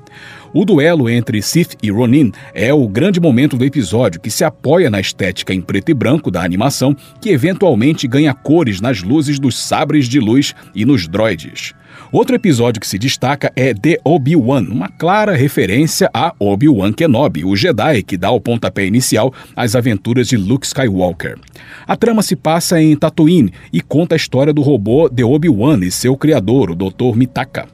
O 0.56 0.64
duelo 0.64 1.10
entre 1.10 1.42
Sith 1.42 1.74
e 1.82 1.90
Ronin 1.90 2.30
é 2.54 2.72
o 2.72 2.86
grande 2.86 3.18
momento 3.18 3.56
do 3.56 3.64
episódio 3.64 4.20
que 4.20 4.30
se 4.30 4.44
apoia 4.44 4.88
na 4.88 5.00
estética 5.00 5.52
em 5.52 5.60
preto 5.60 5.90
e 5.90 5.94
branco 5.94 6.30
da 6.30 6.44
animação, 6.44 6.96
que 7.20 7.30
eventualmente 7.30 8.06
ganha 8.06 8.32
cores 8.32 8.80
nas 8.80 9.02
luzes 9.02 9.40
dos 9.40 9.58
sabres 9.58 10.08
de 10.08 10.20
luz 10.20 10.54
e 10.72 10.84
nos 10.84 11.08
droids. 11.08 11.74
Outro 12.12 12.36
episódio 12.36 12.80
que 12.80 12.86
se 12.86 12.98
destaca 12.98 13.52
é 13.56 13.74
The 13.74 13.98
Obi-Wan, 14.04 14.66
uma 14.70 14.88
clara 14.88 15.34
referência 15.34 16.08
a 16.12 16.32
Obi-Wan 16.38 16.92
Kenobi, 16.92 17.44
o 17.44 17.56
Jedi 17.56 18.02
que 18.02 18.16
dá 18.16 18.30
o 18.30 18.40
pontapé 18.40 18.86
inicial 18.86 19.32
às 19.56 19.74
aventuras 19.74 20.28
de 20.28 20.36
Luke 20.36 20.66
Skywalker. 20.66 21.38
A 21.86 21.96
trama 21.96 22.22
se 22.22 22.36
passa 22.36 22.80
em 22.80 22.94
Tatooine 22.96 23.52
e 23.72 23.80
conta 23.80 24.14
a 24.14 24.16
história 24.16 24.52
do 24.52 24.62
robô 24.62 25.08
The 25.08 25.24
Obi-Wan 25.24 25.80
e 25.82 25.90
seu 25.90 26.16
criador, 26.16 26.70
o 26.70 26.74
Dr. 26.74 27.16
Mitaka. 27.16 27.66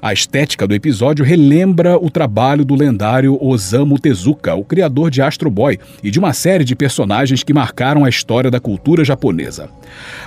A 0.00 0.12
estética 0.12 0.66
do 0.66 0.74
episódio 0.74 1.24
relembra 1.24 1.98
o 1.98 2.10
trabalho 2.10 2.64
do 2.64 2.74
lendário 2.74 3.38
Osamu 3.40 3.98
Tezuka, 3.98 4.54
o 4.54 4.64
criador 4.64 5.10
de 5.10 5.20
Astro 5.20 5.50
Boy 5.50 5.78
e 6.02 6.10
de 6.10 6.18
uma 6.18 6.32
série 6.32 6.64
de 6.64 6.74
personagens 6.74 7.42
que 7.42 7.52
marcaram 7.52 8.04
a 8.04 8.08
história 8.08 8.50
da 8.50 8.58
cultura 8.58 9.04
japonesa. 9.04 9.68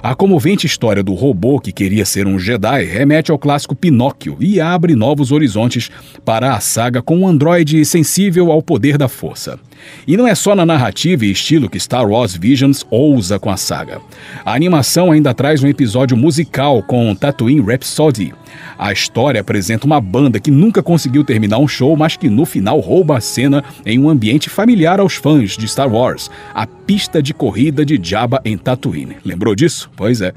A 0.02 0.14
comovente 0.14 0.68
história 0.68 1.04
do 1.04 1.14
robô 1.14 1.60
que 1.60 1.72
queria 1.72 2.06
ser 2.06 2.28
um 2.28 2.38
Jedi 2.38 2.84
remete 2.86 3.32
ao 3.32 3.40
clássico 3.40 3.53
Pinóquio 3.80 4.36
e 4.40 4.60
abre 4.60 4.96
novos 4.96 5.32
horizontes 5.32 5.90
para 6.26 6.54
a 6.54 6.60
saga 6.60 7.02
com 7.02 7.20
um 7.20 7.28
androide 7.28 7.84
sensível 7.86 8.52
ao 8.52 8.62
poder 8.62 8.98
da 8.98 9.08
força. 9.08 9.60
E 10.08 10.16
não 10.18 10.28
é 10.28 10.36
só 10.36 10.56
na 10.56 10.66
narrativa 10.66 11.26
e 11.26 11.32
estilo 11.32 11.70
que 11.70 11.80
Star 11.80 12.08
Wars 12.08 12.36
Visions 12.36 12.86
ousa 12.90 13.40
com 13.40 13.50
a 13.50 13.58
saga. 13.58 14.02
A 14.46 14.54
animação 14.54 15.12
ainda 15.12 15.34
traz 15.34 15.64
um 15.64 15.68
episódio 15.68 16.16
musical 16.16 16.82
com 16.84 17.14
Tatooine 17.16 17.62
Rhapsody. 17.62 18.34
A 18.78 18.92
história 18.92 19.42
apresenta 19.42 19.86
uma 19.86 20.00
banda 20.00 20.40
que 20.40 20.52
nunca 20.52 20.84
conseguiu 20.84 21.24
terminar 21.24 21.58
um 21.58 21.68
show, 21.68 21.96
mas 21.96 22.16
que 22.16 22.30
no 22.30 22.46
final 22.46 22.80
rouba 22.80 23.18
a 23.18 23.22
cena 23.22 23.64
em 23.86 24.00
um 24.00 24.10
ambiente 24.10 24.50
familiar 24.50 25.00
aos 25.00 25.16
fãs 25.16 25.58
de 25.58 25.68
Star 25.68 25.92
Wars, 25.92 26.30
a 26.54 26.68
pista 26.68 27.22
de 27.22 27.34
corrida 27.34 27.86
de 27.86 28.00
Jabba 28.02 28.42
em 28.44 28.58
Tatooine. 28.58 29.18
Lembrou 29.24 29.56
disso? 29.56 29.90
Pois 29.96 30.22
é. 30.22 30.34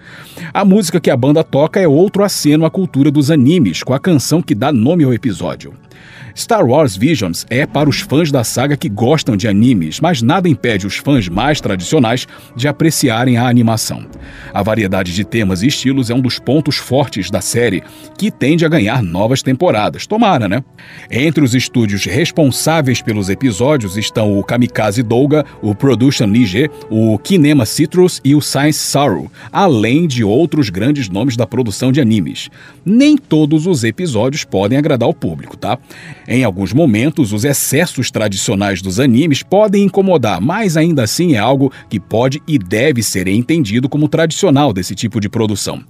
A 0.53 0.64
música 0.64 1.01
que 1.01 1.11
a 1.11 1.17
banda 1.17 1.43
toca 1.43 1.81
é 1.81 1.89
outro 1.89 2.23
aceno 2.23 2.64
à 2.64 2.71
cultura 2.71 2.95
dos 3.11 3.30
animes, 3.30 3.82
com 3.82 3.92
a 3.92 4.01
canção 4.01 4.42
que 4.42 4.55
dá 4.55 4.72
nome 4.72 5.05
ao 5.05 5.12
episódio. 5.12 5.74
Star 6.37 6.66
Wars 6.66 6.99
Visions 6.99 7.47
é 7.49 7.64
para 7.64 7.89
os 7.89 8.01
fãs 8.01 8.30
da 8.30 8.45
saga 8.45 8.76
que 8.76 8.91
gostam 8.91 9.39
de 9.39 9.49
animes, 9.49 10.01
mas 10.01 10.20
nada 10.20 10.47
impede 10.47 10.87
os 10.87 10.97
fãs 10.99 11.30
mais 11.30 11.62
tradicionais 11.62 12.28
de 12.55 12.68
apreciarem 12.68 13.39
a 13.39 13.49
animação. 13.49 14.05
A 14.53 14.62
variedade 14.62 15.14
de 15.14 15.24
temas 15.24 15.62
e 15.62 15.68
estilos 15.68 16.11
é 16.11 16.14
um 16.14 16.20
dos 16.20 16.39
pontos 16.39 16.76
fortes 16.76 17.30
da 17.30 17.41
série, 17.41 17.82
que 18.18 18.30
tende 18.30 18.66
a 18.66 18.68
ganhar 18.68 19.03
novas 19.03 19.43
temporadas. 19.43 20.07
Tomara, 20.07 20.47
né? 20.47 20.62
Entre 21.11 21.43
os 21.43 21.55
estúdios 21.55 22.05
responsáveis 22.05 23.01
pelos 23.01 23.30
episódios 23.30 23.97
estão 23.97 24.39
o 24.39 24.45
Kamikaze 24.45 25.03
Douga, 25.03 25.43
o 25.62 25.74
Production 25.74 26.26
Niger, 26.26 26.70
o 26.91 27.18
Kinema 27.18 27.64
Citrus 27.64 28.20
e 28.22 28.34
o 28.34 28.43
Science 28.43 28.80
Sorrow, 28.80 29.32
além 29.51 30.07
de 30.07 30.22
outros 30.22 30.68
grandes 30.68 31.09
nomes 31.09 31.34
da 31.34 31.47
produção 31.47 31.91
de 31.91 32.01
animes. 32.01 32.51
Nem 32.84 33.16
todos 33.16 33.66
os 33.66 33.84
episódios 33.84 34.45
podem 34.45 34.76
agradar 34.76 35.09
o 35.09 35.14
público, 35.14 35.57
tá? 35.57 35.78
Em 36.29 36.43
alguns 36.43 36.72
momentos, 36.72 37.33
os 37.33 37.45
excessos 37.45 38.11
tradicionais 38.11 38.83
dos 38.83 38.99
animes 38.99 39.43
podem 39.43 39.85
incomodar, 39.85 40.41
mas 40.41 40.77
ainda 40.77 41.05
assim 41.05 41.35
é 41.35 41.39
algo 41.39 41.72
que 41.89 42.01
pode 42.01 42.43
e 42.49 42.59
deve 42.59 43.03
ser 43.03 43.29
entendido 43.29 43.89
como 43.89 44.09
tradicional 44.09 44.72
desse 44.72 44.95
tipo 44.95 45.20
de 45.20 45.29
produção. 45.29 45.85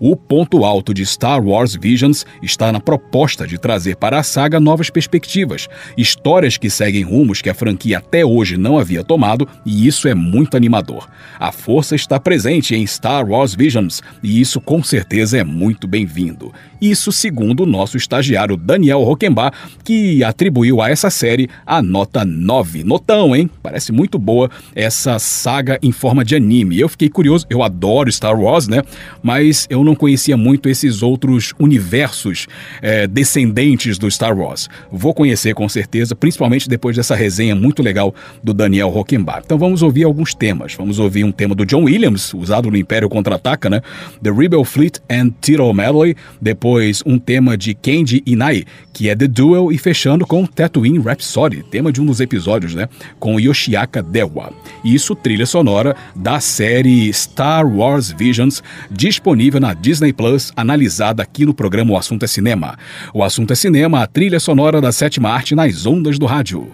O 0.00 0.16
ponto 0.16 0.64
alto 0.64 0.94
de 0.94 1.04
Star 1.04 1.44
Wars 1.44 1.74
Visions 1.74 2.24
está 2.42 2.72
na 2.72 2.80
proposta 2.80 3.46
de 3.46 3.58
trazer 3.58 3.96
para 3.96 4.18
a 4.18 4.22
saga 4.22 4.58
novas 4.58 4.88
perspectivas, 4.88 5.68
histórias 5.96 6.56
que 6.56 6.70
seguem 6.70 7.02
rumos 7.02 7.42
que 7.42 7.50
a 7.50 7.54
franquia 7.54 7.98
até 7.98 8.24
hoje 8.24 8.56
não 8.56 8.78
havia 8.78 9.04
tomado, 9.04 9.46
e 9.64 9.86
isso 9.86 10.08
é 10.08 10.14
muito 10.14 10.56
animador. 10.56 11.08
A 11.38 11.52
força 11.52 11.94
está 11.94 12.18
presente 12.18 12.74
em 12.74 12.86
Star 12.86 13.28
Wars 13.28 13.54
Visions, 13.54 14.02
e 14.22 14.40
isso 14.40 14.60
com 14.60 14.82
certeza 14.82 15.38
é 15.38 15.44
muito 15.44 15.86
bem-vindo. 15.86 16.52
Isso 16.82 17.12
segundo 17.12 17.62
o 17.62 17.66
nosso 17.66 17.96
estagiário 17.96 18.56
Daniel 18.56 19.04
Rockenbach, 19.04 19.56
que 19.84 20.24
atribuiu 20.24 20.82
a 20.82 20.90
essa 20.90 21.10
série 21.10 21.48
a 21.64 21.80
nota 21.80 22.24
9. 22.24 22.82
Notão, 22.82 23.36
hein? 23.36 23.48
Parece 23.62 23.92
muito 23.92 24.18
boa 24.18 24.50
essa 24.74 25.16
saga 25.20 25.78
em 25.80 25.92
forma 25.92 26.24
de 26.24 26.34
anime. 26.34 26.80
Eu 26.80 26.88
fiquei 26.88 27.08
curioso, 27.08 27.46
eu 27.48 27.62
adoro 27.62 28.10
Star 28.10 28.36
Wars, 28.36 28.66
né? 28.66 28.82
Mas 29.22 29.68
eu 29.70 29.84
não 29.84 29.94
conhecia 29.94 30.36
muito 30.36 30.68
esses 30.68 31.04
outros 31.04 31.54
universos 31.56 32.48
é, 32.82 33.06
descendentes 33.06 33.96
do 33.96 34.10
Star 34.10 34.36
Wars. 34.36 34.68
Vou 34.90 35.14
conhecer 35.14 35.54
com 35.54 35.68
certeza, 35.68 36.16
principalmente 36.16 36.68
depois 36.68 36.96
dessa 36.96 37.14
resenha 37.14 37.54
muito 37.54 37.80
legal 37.80 38.12
do 38.42 38.52
Daniel 38.52 38.88
Rockenbach. 38.88 39.42
Então 39.46 39.56
vamos 39.56 39.82
ouvir 39.82 40.02
alguns 40.02 40.34
temas. 40.34 40.74
Vamos 40.74 40.98
ouvir 40.98 41.22
um 41.22 41.30
tema 41.30 41.54
do 41.54 41.64
John 41.64 41.84
Williams, 41.84 42.34
usado 42.34 42.72
no 42.72 42.76
Império 42.76 43.08
Contra-Ataca, 43.08 43.70
né? 43.70 43.80
The 44.20 44.32
Rebel 44.32 44.64
Fleet 44.64 44.98
and 45.08 45.30
Tito 45.40 45.72
Medley. 45.72 46.16
Depois 46.40 46.71
um 47.04 47.18
tema 47.18 47.56
de 47.56 47.74
Kenji 47.74 48.22
Inai, 48.24 48.64
que 48.92 49.08
é 49.08 49.16
The 49.16 49.26
Duel, 49.26 49.72
e 49.72 49.78
fechando 49.78 50.26
com 50.26 50.46
Tatooine 50.46 50.98
Rhapsody, 50.98 51.62
tema 51.62 51.92
de 51.92 52.00
um 52.00 52.06
dos 52.06 52.20
episódios, 52.20 52.74
né? 52.74 52.88
Com 53.18 53.38
Yoshiaka 53.38 54.02
Dewa. 54.02 54.52
Isso 54.84 55.14
trilha 55.14 55.46
sonora 55.46 55.96
da 56.14 56.40
série 56.40 57.12
Star 57.12 57.66
Wars 57.66 58.10
Visions, 58.10 58.62
disponível 58.90 59.60
na 59.60 59.74
Disney 59.74 60.12
Plus, 60.12 60.52
analisada 60.56 61.22
aqui 61.22 61.44
no 61.44 61.54
programa 61.54 61.92
O 61.92 61.96
Assunto 61.96 62.24
é 62.24 62.28
Cinema. 62.28 62.78
O 63.12 63.22
Assunto 63.22 63.52
é 63.52 63.56
Cinema, 63.56 64.02
a 64.02 64.06
trilha 64.06 64.40
sonora 64.40 64.80
da 64.80 64.92
sétima 64.92 65.30
arte 65.30 65.54
nas 65.54 65.86
ondas 65.86 66.18
do 66.18 66.26
rádio. 66.26 66.70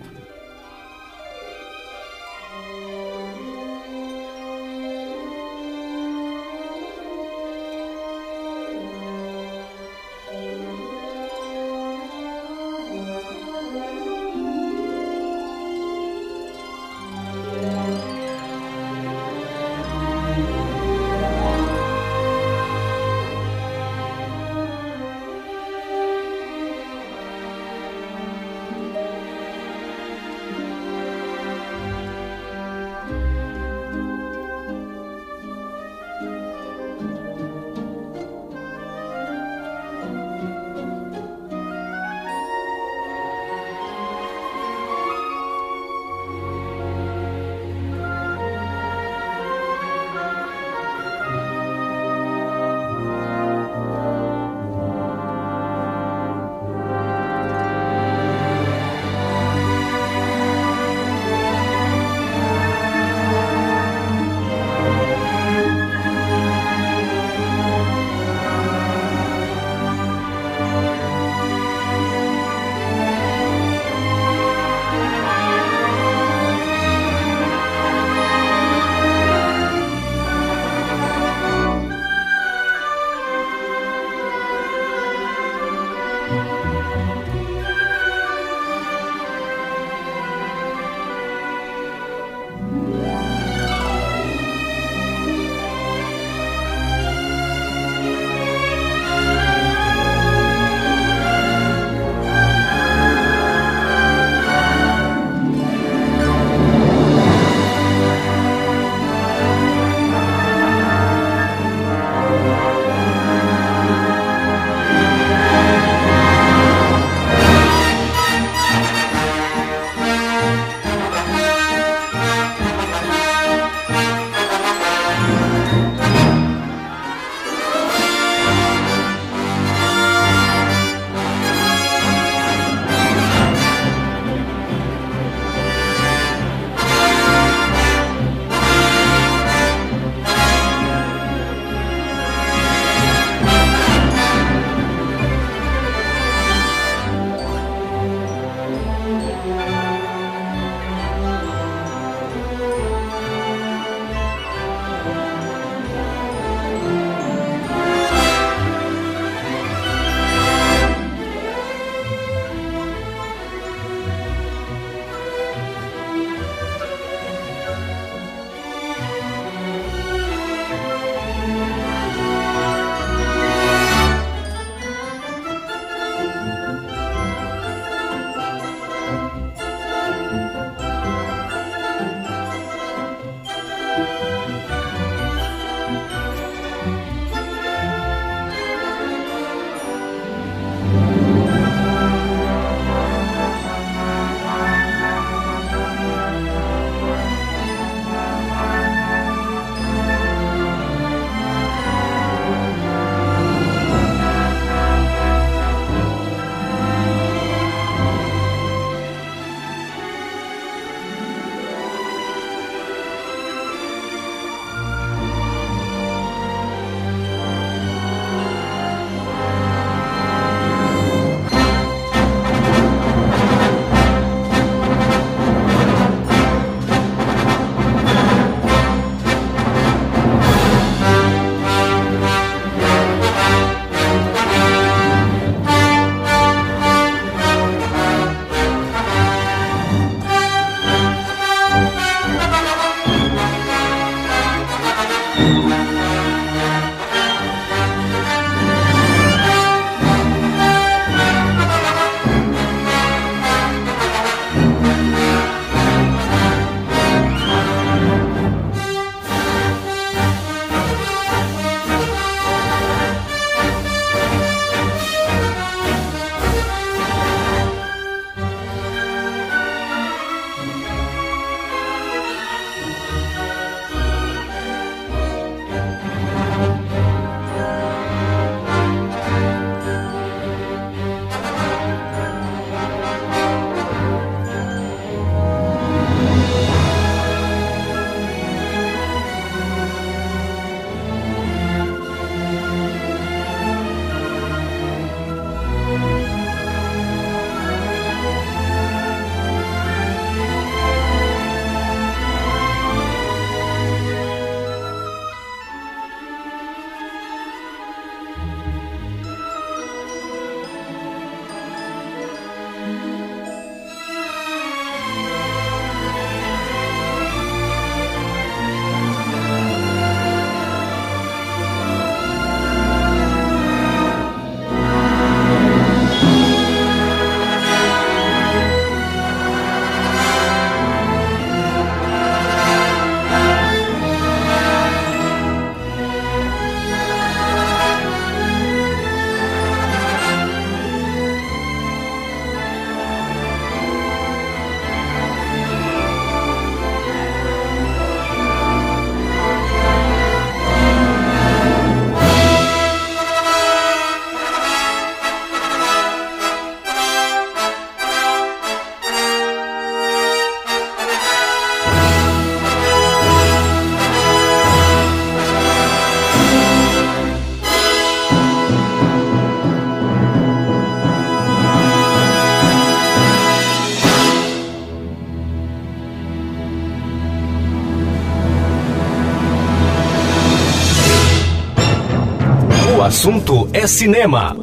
Assunto 383.18 383.68
é 383.72 383.84
cinema. 383.84 384.54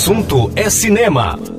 Assunto 0.00 0.50
é 0.56 0.70
cinema. 0.70 1.49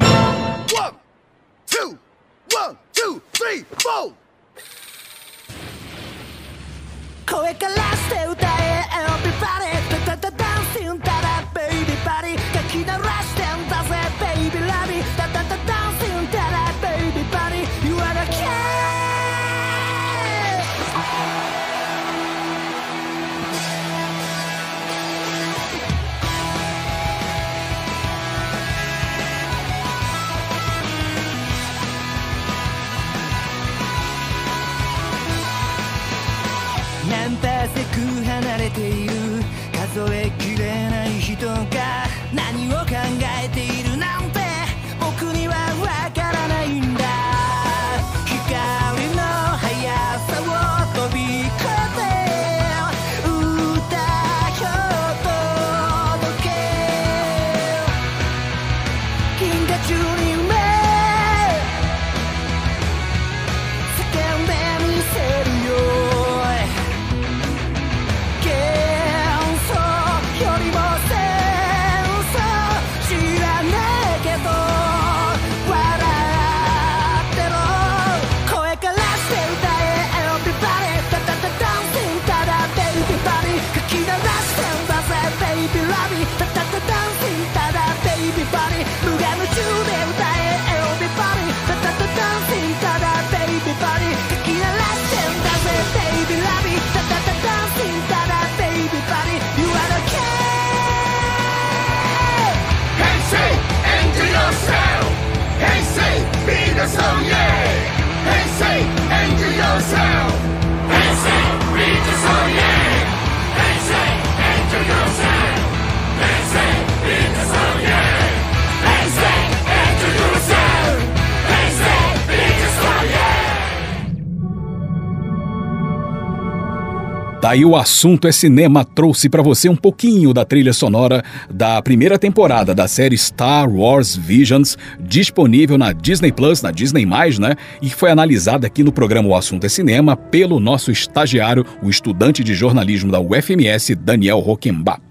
Daí 127.52 127.66
o 127.66 127.76
assunto 127.76 128.30
é 128.30 128.32
cinema 128.32 128.86
trouxe 128.86 129.28
pra 129.28 129.42
você 129.42 129.68
um 129.68 129.76
pouquinho 129.76 130.34
da 130.34 130.46
trilha 130.46 130.72
sonora 130.72 131.22
da 131.50 131.82
primeira 131.82 132.18
temporada 132.18 132.74
da 132.74 132.88
série 132.88 133.18
Star 133.18 133.70
Wars 133.70 134.16
Visions, 134.16 134.78
disponível 134.98 135.78
na 135.78 135.92
Disney 135.92 136.32
Plus, 136.32 136.62
na 136.62 136.72
Disney+, 136.72 137.06
né? 137.06 137.58
E 137.82 137.90
foi 137.90 138.10
analisada 138.10 138.68
aqui 138.68 138.86
no 138.86 138.92
programa 138.94 139.28
O 139.28 139.36
Assunto 139.36 139.66
é 139.66 139.70
Cinema 139.70 140.16
pelo 140.16 140.62
nosso 140.62 140.94
estagiário, 140.94 141.66
o 141.84 141.90
estudante 141.90 142.42
de 142.42 142.54
jornalismo 142.54 143.12
da 143.12 143.20
UFMS, 143.20 143.96
Daniel 143.96 144.40
Roquembar. 144.40 145.02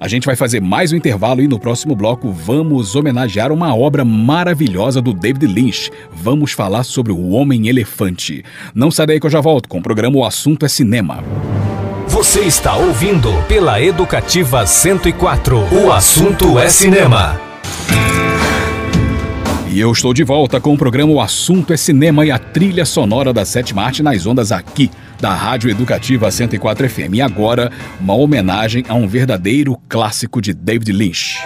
A 0.00 0.08
gente 0.08 0.26
vai 0.26 0.36
fazer 0.36 0.60
mais 0.60 0.92
um 0.92 0.96
intervalo 0.96 1.40
e 1.42 1.48
no 1.48 1.58
próximo 1.58 1.94
bloco 1.94 2.30
vamos 2.30 2.96
homenagear 2.96 3.52
uma 3.52 3.74
obra 3.74 4.04
maravilhosa 4.04 5.00
do 5.00 5.12
David 5.12 5.46
Lynch. 5.46 5.90
Vamos 6.10 6.52
falar 6.52 6.84
sobre 6.84 7.12
o 7.12 7.30
Homem-Elefante. 7.30 8.42
Não 8.74 8.90
sai 8.90 9.06
daí 9.06 9.20
que 9.20 9.26
eu 9.26 9.30
já 9.30 9.40
volto 9.40 9.68
com 9.68 9.78
o 9.78 9.82
programa 9.82 10.16
O 10.16 10.24
Assunto 10.24 10.64
é 10.64 10.68
Cinema. 10.68 11.22
Você 12.14 12.42
está 12.42 12.76
ouvindo 12.76 13.32
pela 13.48 13.82
Educativa 13.82 14.64
104. 14.64 15.58
O 15.74 15.90
assunto 15.90 16.56
é 16.60 16.68
cinema. 16.68 17.40
E 19.68 19.80
eu 19.80 19.90
estou 19.90 20.14
de 20.14 20.22
volta 20.22 20.60
com 20.60 20.72
o 20.72 20.78
programa 20.78 21.12
O 21.12 21.20
Assunto 21.20 21.72
é 21.72 21.76
Cinema 21.76 22.24
e 22.24 22.30
a 22.30 22.38
trilha 22.38 22.84
sonora 22.84 23.32
da 23.32 23.44
sétima 23.44 23.82
arte 23.82 24.00
nas 24.00 24.24
ondas 24.26 24.52
aqui, 24.52 24.92
da 25.20 25.34
Rádio 25.34 25.68
Educativa 25.68 26.30
104 26.30 26.88
FM. 26.88 27.14
E 27.14 27.20
agora, 27.20 27.72
uma 28.00 28.14
homenagem 28.14 28.84
a 28.88 28.94
um 28.94 29.08
verdadeiro 29.08 29.76
clássico 29.88 30.40
de 30.40 30.54
David 30.54 30.92
Lynch. 30.92 31.40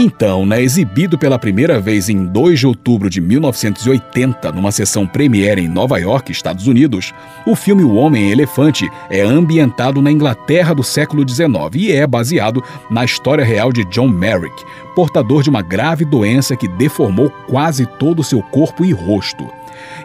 Então, 0.00 0.46
né, 0.46 0.62
exibido 0.62 1.18
pela 1.18 1.40
primeira 1.40 1.80
vez 1.80 2.08
em 2.08 2.24
2 2.24 2.60
de 2.60 2.68
outubro 2.68 3.10
de 3.10 3.20
1980, 3.20 4.52
numa 4.52 4.70
sessão 4.70 5.04
premiere 5.04 5.60
em 5.60 5.66
Nova 5.66 5.98
York, 5.98 6.30
Estados 6.30 6.68
Unidos, 6.68 7.12
o 7.44 7.56
filme 7.56 7.82
O 7.82 7.96
Homem-Elefante 7.96 8.88
é 9.10 9.22
ambientado 9.22 10.00
na 10.00 10.12
Inglaterra 10.12 10.72
do 10.72 10.84
século 10.84 11.28
XIX 11.28 11.48
e 11.74 11.90
é 11.90 12.06
baseado 12.06 12.62
na 12.88 13.04
história 13.04 13.44
real 13.44 13.72
de 13.72 13.84
John 13.86 14.06
Merrick, 14.06 14.64
portador 14.94 15.42
de 15.42 15.50
uma 15.50 15.62
grave 15.62 16.04
doença 16.04 16.54
que 16.54 16.68
deformou 16.68 17.28
quase 17.48 17.84
todo 17.84 18.20
o 18.20 18.24
seu 18.24 18.40
corpo 18.40 18.84
e 18.84 18.92
rosto. 18.92 19.50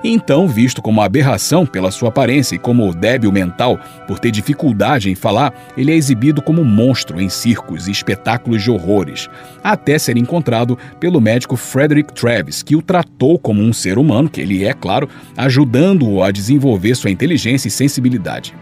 Então, 0.04 0.50
visto 0.50 0.82
como 0.82 1.02
aberração 1.02 1.66
pela 1.66 1.90
sua 1.90 2.10
aparência 2.10 2.56
e 2.56 2.60
como 2.60 2.94
débil 2.94 3.32
mental 3.32 3.80
por 4.06 4.20
ter 4.20 4.32
dificuldade 4.32 5.10
em 5.10 5.16
falar, 5.16 5.54
ele 5.78 5.94
é 5.94 5.96
exibido 5.96 6.42
como 6.42 6.66
monstro 6.66 7.22
em 7.22 7.30
circos 7.30 7.88
e 7.88 7.92
espetáculos 7.92 8.62
de 8.62 8.70
horrores, 8.70 9.30
até 9.64 9.98
ser 9.98 10.18
encontrado 10.18 10.78
pelo 11.00 11.22
médico 11.22 11.56
Frederick 11.56 12.14
Travis, 12.14 12.62
que 12.62 12.76
o 12.76 12.82
tratou 12.82 13.40
como 13.40 13.62
um 13.62 13.72
ser 13.72 13.98
humano, 13.98 14.30
que 14.30 14.42
ele 14.42 14.66
é, 14.66 14.74
claro, 14.74 15.08
ajudando-o 15.38 16.22
a 16.22 16.32
desenvolver 16.32 16.96
sua 16.96 17.10
inteligência 17.10 17.70
e 17.70 17.72
sensibilidade. 17.72 18.54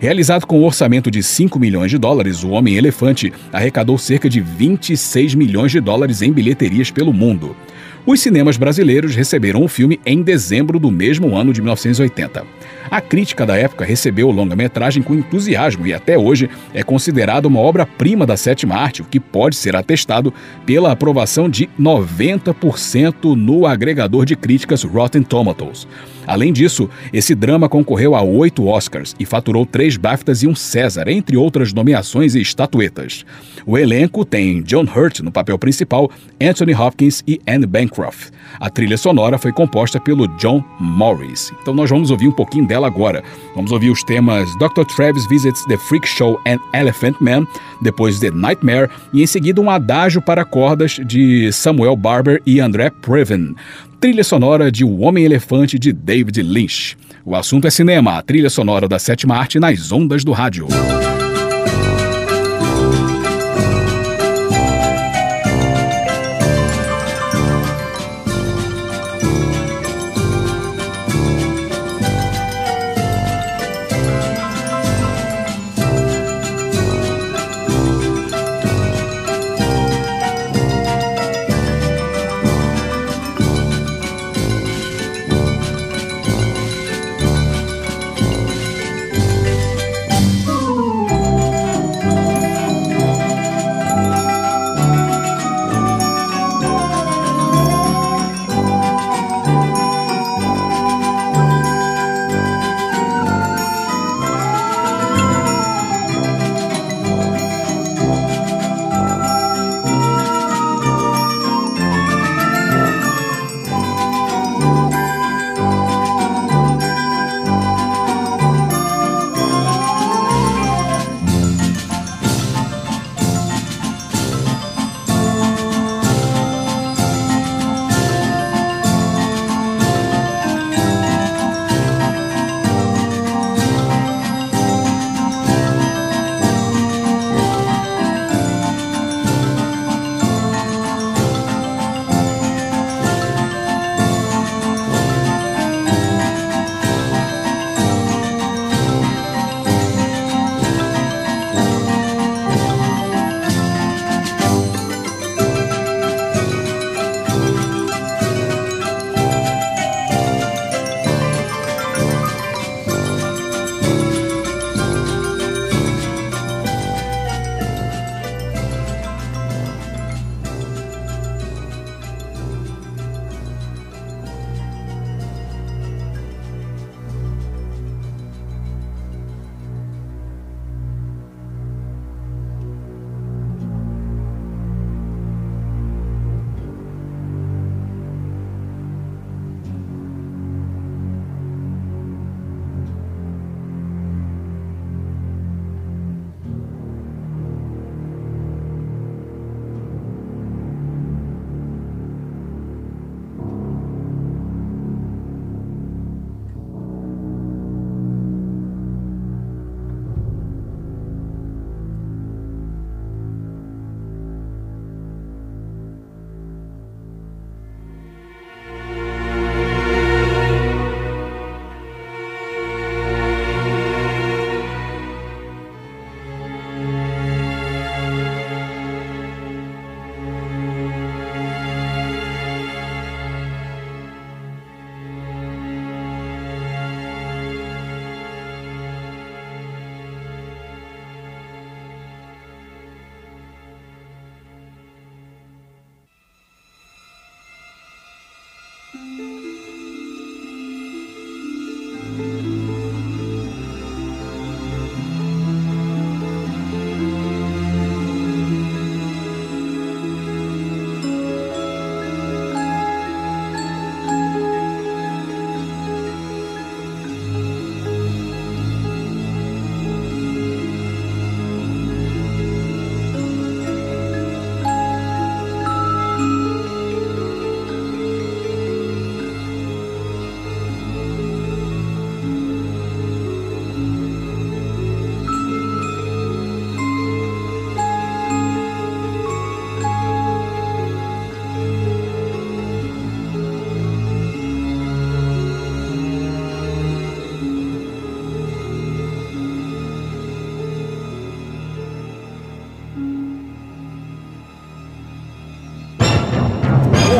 Realizado 0.00 0.46
com 0.46 0.60
um 0.60 0.64
orçamento 0.64 1.10
de 1.10 1.22
5 1.22 1.58
milhões 1.58 1.90
de 1.90 1.98
dólares, 1.98 2.44
o 2.44 2.50
Homem-Elefante 2.50 3.32
arrecadou 3.52 3.98
cerca 3.98 4.28
de 4.28 4.40
26 4.40 5.34
milhões 5.34 5.72
de 5.72 5.80
dólares 5.80 6.22
em 6.22 6.32
bilheterias 6.32 6.90
pelo 6.90 7.12
mundo. 7.12 7.56
Os 8.08 8.22
cinemas 8.22 8.56
brasileiros 8.56 9.14
receberam 9.14 9.62
o 9.62 9.68
filme 9.68 10.00
em 10.06 10.22
dezembro 10.22 10.78
do 10.78 10.90
mesmo 10.90 11.36
ano 11.36 11.52
de 11.52 11.60
1980. 11.60 12.42
A 12.90 13.02
crítica 13.02 13.44
da 13.44 13.54
época 13.54 13.84
recebeu 13.84 14.30
o 14.30 14.32
longa-metragem 14.32 15.02
com 15.02 15.14
entusiasmo 15.14 15.86
e 15.86 15.92
até 15.92 16.16
hoje 16.16 16.48
é 16.72 16.82
considerado 16.82 17.44
uma 17.44 17.60
obra-prima 17.60 18.24
da 18.24 18.34
sétima 18.34 18.76
arte, 18.76 19.02
o 19.02 19.04
que 19.04 19.20
pode 19.20 19.56
ser 19.56 19.76
atestado 19.76 20.32
pela 20.64 20.90
aprovação 20.90 21.50
de 21.50 21.68
90% 21.78 23.36
no 23.36 23.66
agregador 23.66 24.24
de 24.24 24.34
críticas 24.34 24.84
Rotten 24.84 25.22
Tomatoes. 25.22 25.86
Além 26.28 26.52
disso, 26.52 26.90
esse 27.10 27.34
drama 27.34 27.70
concorreu 27.70 28.14
a 28.14 28.20
oito 28.20 28.66
Oscars 28.66 29.16
e 29.18 29.24
faturou 29.24 29.64
três 29.64 29.96
BAFTAs 29.96 30.42
e 30.42 30.46
um 30.46 30.54
César, 30.54 31.08
entre 31.08 31.38
outras 31.38 31.72
nomeações 31.72 32.34
e 32.34 32.42
estatuetas. 32.42 33.24
O 33.64 33.78
elenco 33.78 34.26
tem 34.26 34.62
John 34.62 34.84
Hurt 34.84 35.20
no 35.20 35.32
papel 35.32 35.58
principal, 35.58 36.10
Anthony 36.38 36.74
Hopkins 36.74 37.24
e 37.26 37.40
Anne 37.46 37.64
Bancroft. 37.64 38.28
A 38.60 38.68
trilha 38.68 38.98
sonora 38.98 39.38
foi 39.38 39.52
composta 39.52 39.98
pelo 39.98 40.28
John 40.36 40.62
Morris. 40.78 41.50
Então 41.62 41.72
nós 41.72 41.88
vamos 41.88 42.10
ouvir 42.10 42.28
um 42.28 42.32
pouquinho 42.32 42.66
dela 42.66 42.86
agora. 42.86 43.24
Vamos 43.54 43.72
ouvir 43.72 43.88
os 43.88 44.02
temas 44.04 44.50
Dr. 44.58 44.84
Travis 44.94 45.26
Visits 45.28 45.64
the 45.66 45.78
Freak 45.78 46.06
Show 46.06 46.38
and 46.46 46.58
Elephant 46.78 47.16
Man, 47.20 47.46
depois 47.80 48.20
The 48.20 48.30
Nightmare 48.30 48.90
e 49.14 49.22
em 49.22 49.26
seguida 49.26 49.62
um 49.62 49.70
adágio 49.70 50.20
para 50.20 50.44
cordas 50.44 51.00
de 51.06 51.50
Samuel 51.52 51.96
Barber 51.96 52.42
e 52.44 52.60
André 52.60 52.90
Previn. 52.90 53.54
Trilha 54.00 54.22
sonora 54.22 54.70
de 54.70 54.84
O 54.84 55.00
Homem-Elefante 55.00 55.76
de 55.76 55.92
David 55.92 56.40
Lynch. 56.40 56.96
O 57.24 57.34
assunto 57.34 57.66
é 57.66 57.70
cinema, 57.70 58.16
a 58.16 58.22
trilha 58.22 58.48
sonora 58.48 58.86
da 58.86 58.96
sétima 58.96 59.34
arte 59.34 59.58
nas 59.58 59.90
ondas 59.90 60.22
do 60.22 60.30
rádio. 60.30 60.68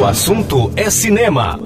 Assunto 0.09 0.73
é 0.75 0.89
cinema. 0.89 1.61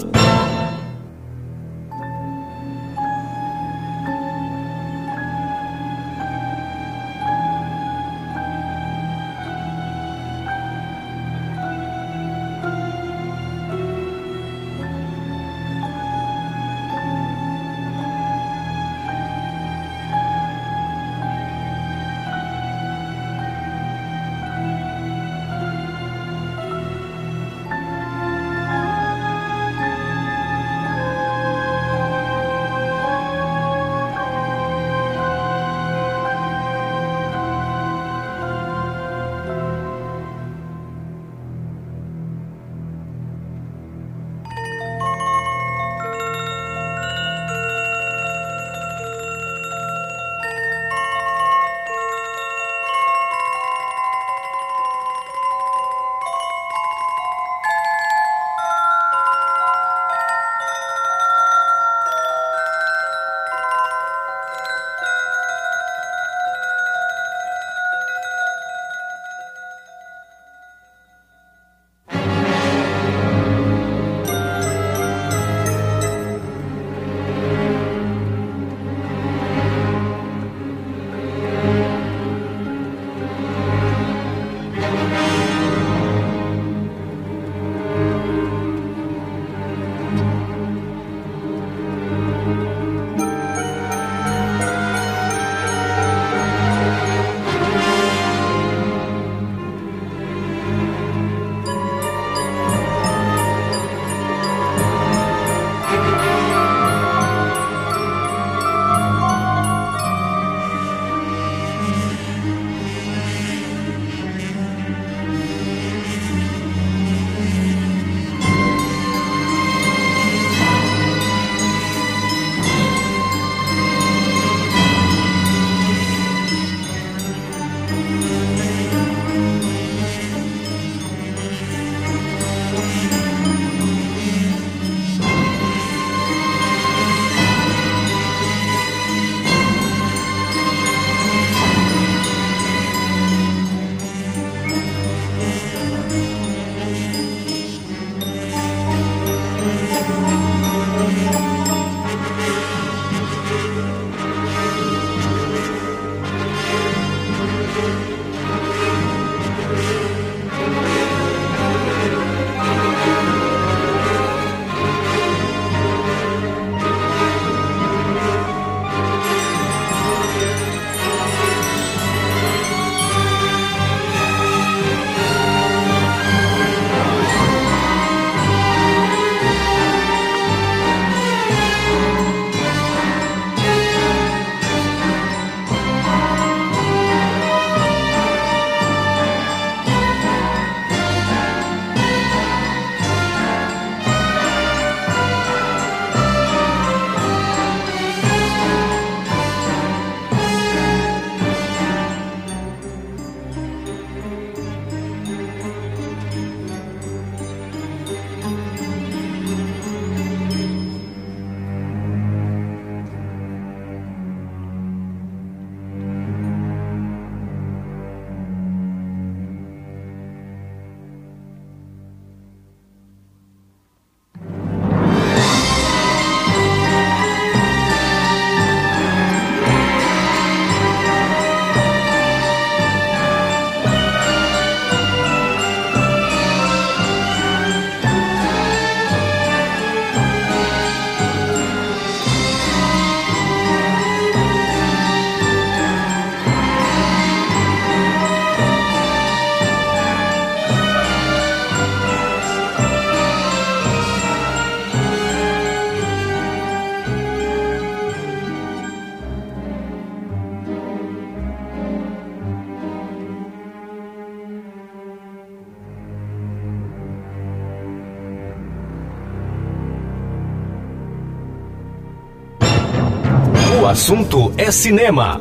Assunto 273.93 274.55
é 274.57 274.71
cinema. 274.71 275.39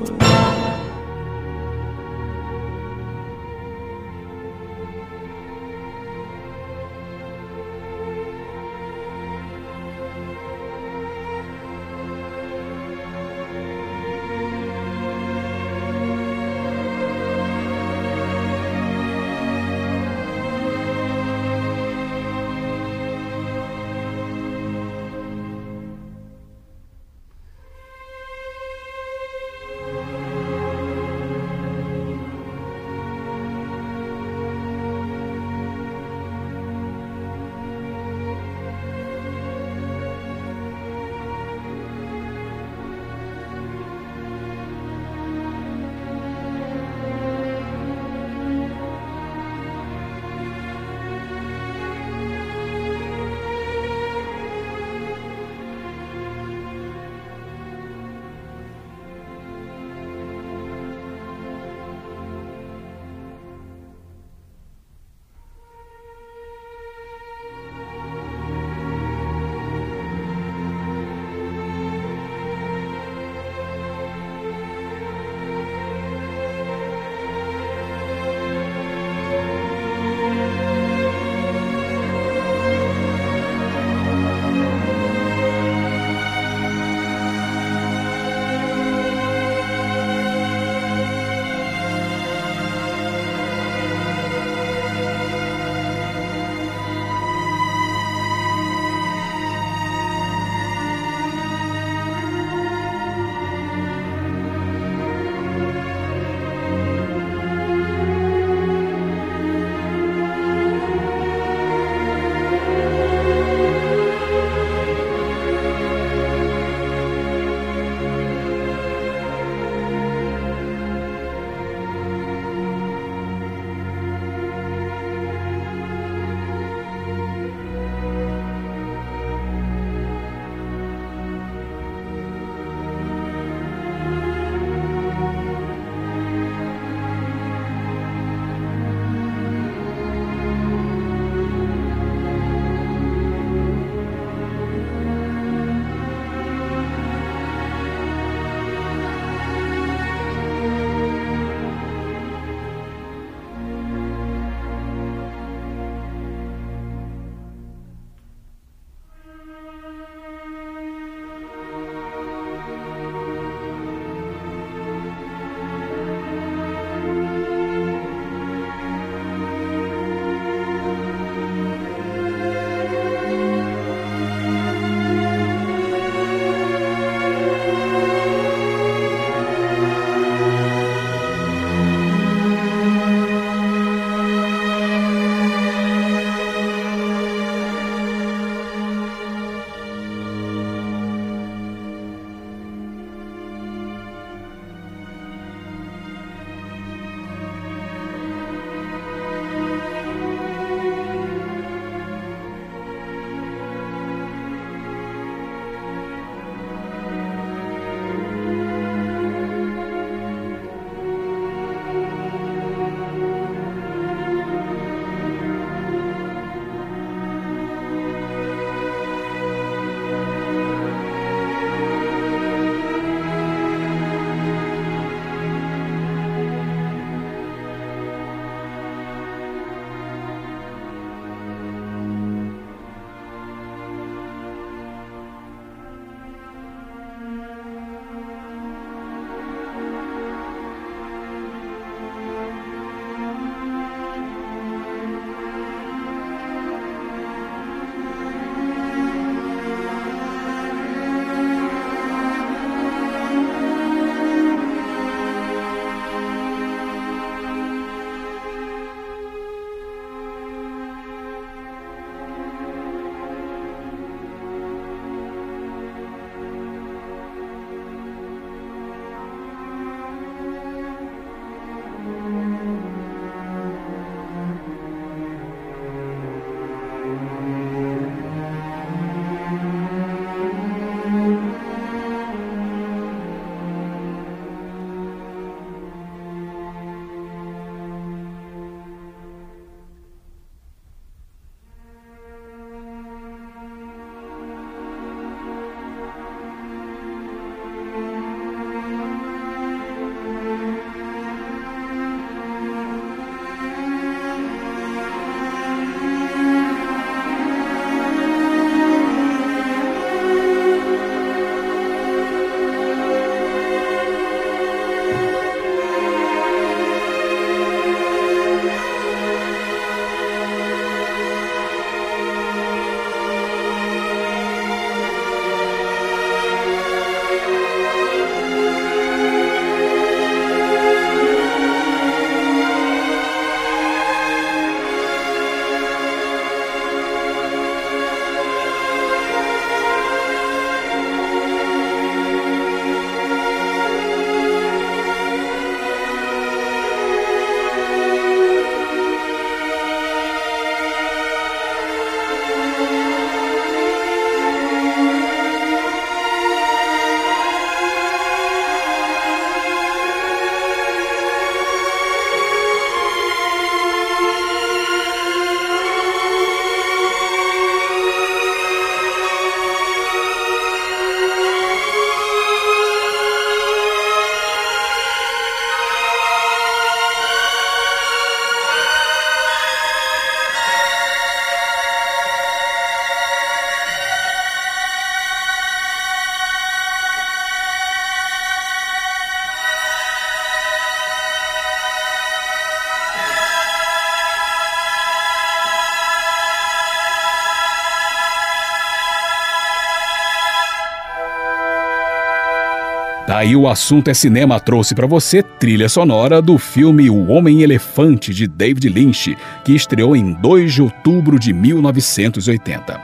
Aí 403.42 403.56
o 403.56 403.68
assunto 403.68 404.08
é 404.08 404.14
cinema 404.14 404.60
trouxe 404.60 404.94
para 404.94 405.08
você 405.08 405.42
trilha 405.42 405.90
sonora 405.90 406.40
do 406.44 406.60
filme 406.60 407.10
O 407.10 407.28
Homem 407.28 407.64
Elefante 407.64 408.32
de 408.32 408.48
David 408.48 408.88
Lynch, 408.88 409.36
que 409.66 409.74
estreou 409.74 410.16
em 410.16 410.34
2 410.34 410.72
de 410.72 410.82
outubro 410.84 411.40
de 411.40 411.52
1980. 411.52 413.02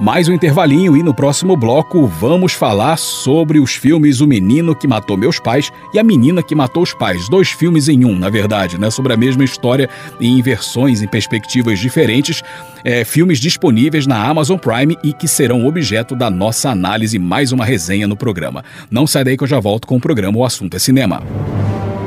Mais 0.00 0.28
um 0.28 0.32
intervalinho 0.32 0.96
e 0.96 1.02
no 1.02 1.12
próximo 1.12 1.56
bloco 1.56 2.06
vamos 2.06 2.52
falar 2.52 2.96
sobre 2.96 3.58
os 3.58 3.74
filmes 3.74 4.20
O 4.20 4.28
Menino 4.28 4.72
que 4.72 4.86
Matou 4.86 5.16
Meus 5.16 5.40
Pais 5.40 5.72
e 5.92 5.98
A 5.98 6.04
Menina 6.04 6.40
que 6.40 6.54
Matou 6.54 6.84
os 6.84 6.94
Pais. 6.94 7.28
Dois 7.28 7.50
filmes 7.50 7.88
em 7.88 8.04
um, 8.04 8.16
na 8.16 8.30
verdade, 8.30 8.78
né? 8.78 8.90
Sobre 8.90 9.12
a 9.12 9.16
mesma 9.16 9.42
história 9.42 9.90
em 10.20 10.40
versões, 10.40 11.02
em 11.02 11.08
perspectivas 11.08 11.80
diferentes. 11.80 12.44
É, 12.84 13.04
filmes 13.04 13.40
disponíveis 13.40 14.06
na 14.06 14.24
Amazon 14.24 14.56
Prime 14.56 14.96
e 15.02 15.12
que 15.12 15.26
serão 15.26 15.66
objeto 15.66 16.14
da 16.14 16.30
nossa 16.30 16.70
análise, 16.70 17.18
mais 17.18 17.50
uma 17.50 17.64
resenha 17.64 18.06
no 18.06 18.16
programa. 18.16 18.64
Não 18.88 19.04
sai 19.04 19.24
daí 19.24 19.36
que 19.36 19.42
eu 19.42 19.48
já 19.48 19.58
volto 19.58 19.88
com 19.88 19.96
o 19.96 20.00
programa 20.00 20.38
O 20.38 20.44
Assunto 20.44 20.76
é 20.76 20.78
Cinema. 20.78 21.24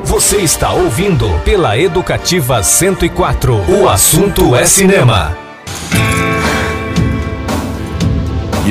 Você 0.06 0.38
está 0.38 0.72
ouvindo 0.72 1.28
pela 1.44 1.78
Educativa 1.78 2.64
104. 2.64 3.54
O 3.70 3.90
assunto 3.90 4.56
é 4.56 4.66
cinema. 4.66 5.36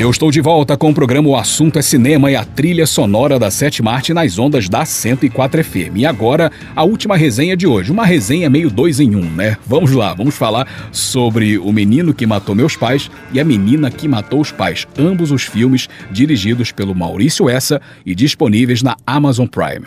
Eu 0.01 0.09
estou 0.09 0.31
de 0.31 0.41
volta 0.41 0.75
com 0.75 0.89
o 0.89 0.93
programa 0.95 1.29
O 1.29 1.35
Assunto 1.35 1.77
é 1.77 1.81
Cinema 1.83 2.31
e 2.31 2.35
a 2.35 2.43
trilha 2.43 2.87
sonora 2.87 3.37
da 3.37 3.51
Sétima 3.51 3.91
Arte 3.91 4.15
nas 4.15 4.39
ondas 4.39 4.67
da 4.67 4.83
104 4.83 5.63
FM. 5.63 5.97
E 5.97 6.07
agora, 6.07 6.51
a 6.75 6.83
última 6.83 7.15
resenha 7.15 7.55
de 7.55 7.67
hoje. 7.67 7.91
Uma 7.91 8.03
resenha 8.03 8.49
meio 8.49 8.71
dois 8.71 8.99
em 8.99 9.15
um, 9.15 9.29
né? 9.29 9.57
Vamos 9.63 9.91
lá, 9.91 10.11
vamos 10.15 10.35
falar 10.35 10.67
sobre 10.91 11.59
O 11.59 11.71
Menino 11.71 12.15
que 12.15 12.25
Matou 12.25 12.55
Meus 12.55 12.75
Pais 12.75 13.11
e 13.31 13.39
A 13.39 13.45
Menina 13.45 13.91
que 13.91 14.07
Matou 14.07 14.41
os 14.41 14.51
Pais. 14.51 14.87
Ambos 14.97 15.29
os 15.29 15.43
filmes 15.43 15.87
dirigidos 16.09 16.71
pelo 16.71 16.95
Maurício 16.95 17.47
Essa 17.47 17.79
e 18.03 18.15
disponíveis 18.15 18.81
na 18.81 18.97
Amazon 19.05 19.45
Prime. 19.45 19.85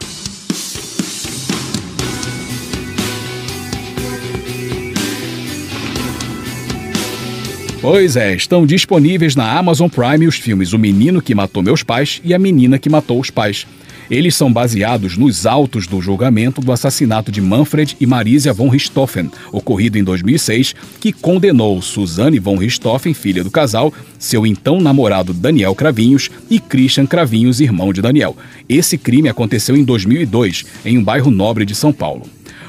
Pois 7.85 8.16
é, 8.16 8.35
estão 8.35 8.65
disponíveis 8.65 9.36
na 9.36 9.59
Amazon 9.59 9.90
Prime 9.90 10.27
os 10.27 10.36
filmes 10.36 10.73
O 10.73 10.78
Menino 10.78 11.20
que 11.20 11.35
Matou 11.35 11.62
Meus 11.62 11.82
Pais 11.82 12.19
e 12.24 12.32
A 12.32 12.39
Menina 12.39 12.78
que 12.78 12.89
Matou 12.89 13.20
os 13.20 13.28
Pais. 13.28 13.66
Eles 14.11 14.35
são 14.35 14.51
baseados 14.51 15.19
nos 15.19 15.44
autos 15.44 15.86
do 15.86 16.01
julgamento 16.01 16.62
do 16.62 16.73
assassinato 16.73 17.31
de 17.31 17.43
Manfred 17.43 17.94
e 18.01 18.06
Marisia 18.06 18.55
von 18.55 18.70
Richthofen, 18.70 19.31
ocorrido 19.52 19.98
em 19.98 20.02
2006, 20.02 20.74
que 20.98 21.12
condenou 21.12 21.82
Suzanne 21.82 22.39
von 22.39 22.56
Richthofen, 22.56 23.12
filha 23.12 23.44
do 23.44 23.51
casal, 23.51 23.93
seu 24.19 24.47
então 24.47 24.81
namorado 24.81 25.35
Daniel 25.35 25.74
Cravinhos 25.74 26.31
e 26.48 26.59
Christian 26.59 27.05
Cravinhos, 27.05 27.61
irmão 27.61 27.93
de 27.93 28.01
Daniel. 28.01 28.35
Esse 28.66 28.97
crime 28.97 29.28
aconteceu 29.28 29.77
em 29.77 29.85
2002, 29.85 30.65
em 30.86 30.97
um 30.97 31.05
bairro 31.05 31.31
nobre 31.31 31.66
de 31.66 31.74
São 31.74 31.93
Paulo. 31.93 32.23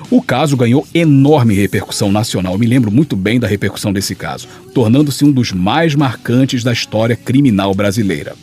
O 0.10 0.22
caso 0.22 0.56
ganhou 0.56 0.88
enorme 0.94 1.56
repercussão 1.56 2.12
nacional. 2.12 2.54
Eu 2.54 2.60
me 2.60 2.68
lembro 2.68 2.92
muito 2.92 3.16
bem 3.16 3.40
da 3.40 3.48
repercussão 3.48 3.92
desse 3.92 4.14
caso, 4.14 4.48
tornando-se 4.74 5.26
um 5.26 5.32
dos 5.32 5.52
mais 5.52 5.96
marcantes 5.96 6.64
da 6.64 6.72
história 6.72 7.16
criminal 7.16 7.74
brasileira. 7.74 8.36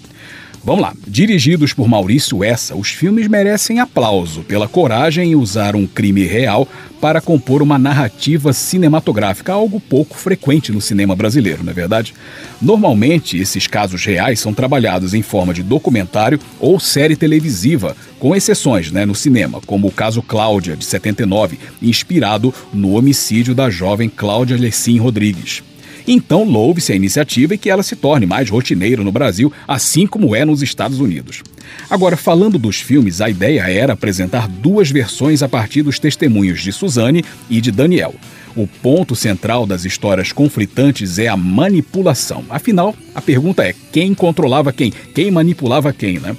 Vamos 0.65 0.83
lá. 0.83 0.95
Dirigidos 1.07 1.73
por 1.73 1.89
Maurício 1.89 2.45
Essa, 2.45 2.77
os 2.77 2.91
filmes 2.91 3.27
merecem 3.27 3.81
aplauso 3.81 4.43
pela 4.43 4.69
coragem 4.69 5.33
em 5.33 5.35
usar 5.35 5.75
um 5.75 5.87
crime 5.87 6.25
real 6.25 6.69
para 7.01 7.21
compor 7.21 7.63
uma 7.63 7.81
narrativa 7.81 8.53
cinematográfica, 8.53 9.53
algo 9.53 9.81
pouco 9.81 10.17
frequente 10.17 10.71
no 10.71 10.81
cinema 10.81 11.17
brasileiro, 11.17 11.65
não 11.65 11.73
é 11.73 11.75
verdade? 11.75 12.15
Normalmente, 12.61 13.37
esses 13.37 13.67
casos 13.67 14.05
reais 14.05 14.39
são 14.39 14.55
trabalhados 14.55 15.15
em 15.15 15.21
forma 15.21 15.53
de 15.53 15.65
documentário 15.65 16.39
ou 16.61 16.79
série 16.79 17.17
televisiva, 17.17 17.97
com 18.21 18.37
exceções 18.37 18.93
né, 18.93 19.05
no 19.05 19.17
cinema, 19.17 19.61
como 19.67 19.89
o 19.89 19.93
caso 19.93 20.23
Cláudia, 20.23 20.77
de 20.77 20.85
79, 20.85 21.59
inspirado 21.83 22.55
no 22.73 22.93
homicídio 22.93 23.53
da 23.53 23.69
jovem 23.69 24.09
Cláudia 24.09 24.57
Lessin 24.57 24.99
Rodrigues. 24.99 25.61
Então, 26.07 26.45
louve-se 26.45 26.93
a 26.93 26.97
iniciativa 26.97 27.55
e 27.55 27.59
que 27.59 27.71
ela 27.71 27.83
se 27.83 27.97
torne 27.97 28.27
mais 28.27 28.51
rotineira 28.51 29.03
no 29.03 29.13
Brasil, 29.13 29.53
assim 29.67 30.07
como 30.07 30.35
é 30.35 30.45
nos 30.45 30.63
Estados 30.63 31.01
Unidos. 31.01 31.43
Agora, 31.89 32.17
falando 32.17 32.59
dos 32.59 32.81
filmes, 32.81 33.21
a 33.21 33.31
ideia 33.31 33.63
era 33.71 33.93
apresentar 33.93 34.49
duas 34.49 34.91
versões 34.91 35.43
a 35.43 35.49
partir 35.49 35.83
dos 35.83 35.99
testemunhos 35.99 36.61
de 36.61 36.73
Suzane 36.73 37.25
e 37.49 37.61
de 37.61 37.71
Daniel. 37.71 38.15
O 38.55 38.67
ponto 38.67 39.17
central 39.17 39.67
das 39.67 39.85
histórias 39.85 40.31
conflitantes 40.31 41.19
é 41.19 41.27
a 41.27 41.37
manipulação. 41.37 42.45
Afinal, 42.51 42.95
a 43.15 43.23
pergunta 43.23 43.65
é: 43.65 43.75
quem 43.91 44.13
controlava 44.13 44.73
quem? 44.73 44.93
Quem 45.15 45.31
manipulava 45.31 45.93
quem, 45.93 46.19
né? 46.19 46.37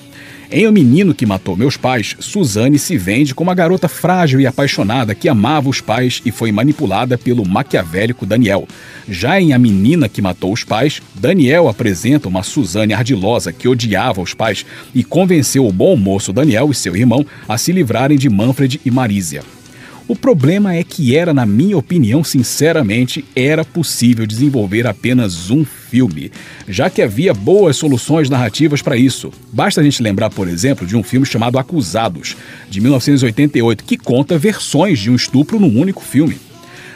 Em 0.56 0.68
O 0.68 0.72
Menino 0.72 1.16
que 1.16 1.26
Matou 1.26 1.58
Meus 1.58 1.78
Pais, 1.78 2.16
Suzane 2.20 2.78
se 2.78 2.96
vende 2.96 3.34
como 3.34 3.50
uma 3.50 3.56
garota 3.56 3.88
frágil 3.88 4.40
e 4.40 4.46
apaixonada 4.46 5.16
que 5.16 5.28
amava 5.28 5.68
os 5.68 5.82
pais 5.82 6.22
e 6.24 6.32
foi 6.32 6.52
manipulada 6.52 7.18
pelo 7.18 7.44
maquiavélico 7.44 8.24
Daniel. 8.24 8.68
Já 9.10 9.42
em 9.42 9.52
A 9.52 9.58
Menina 9.58 10.08
que 10.08 10.22
Matou 10.22 10.54
os 10.54 10.64
Pais, 10.64 11.02
Daniel 11.16 11.68
apresenta 11.68 12.28
uma 12.28 12.44
Suzane 12.44 12.94
ardilosa 12.94 13.52
que 13.52 13.68
odiava 13.68 14.22
os 14.22 14.36
pais 14.36 14.64
e 14.94 15.04
convenceu 15.04 15.66
o 15.66 15.74
bom 15.74 15.96
moço 15.96 16.32
Daniel 16.32 16.70
e 16.70 16.76
seu 16.76 16.96
irmão 16.96 17.26
a 17.50 17.58
se 17.58 17.72
livrarem 17.72 18.16
de 18.16 18.30
Manfred 18.30 18.80
e 18.86 18.92
Marísia. 18.92 19.42
O 20.06 20.18
problema 20.18 20.76
é 20.76 20.84
que 20.84 21.16
era, 21.16 21.34
na 21.34 21.46
minha 21.46 21.78
opinião, 21.78 22.26
sinceramente, 22.26 23.24
era 23.34 23.64
possível 23.64 24.28
desenvolver 24.28 24.86
apenas 24.86 25.50
um 25.50 25.64
filme, 25.64 26.30
já 26.68 26.90
que 26.90 27.02
havia 27.02 27.34
boas 27.34 27.78
soluções 27.78 28.30
narrativas 28.30 28.82
para 28.82 28.98
isso. 28.98 29.32
Basta 29.54 29.80
a 29.80 29.84
gente 29.84 30.04
lembrar, 30.04 30.30
por 30.30 30.50
exemplo, 30.50 30.86
de 30.86 30.98
um 30.98 31.04
filme 31.04 31.26
chamado 31.26 31.58
Acusados, 31.58 32.36
de 32.70 32.82
1988, 32.82 33.86
que 33.86 33.98
conta 33.98 34.38
versões 34.38 35.00
de 35.00 35.10
um 35.10 35.16
estupro 35.16 35.58
num 35.58 35.80
único 35.80 36.02
filme. 36.02 36.38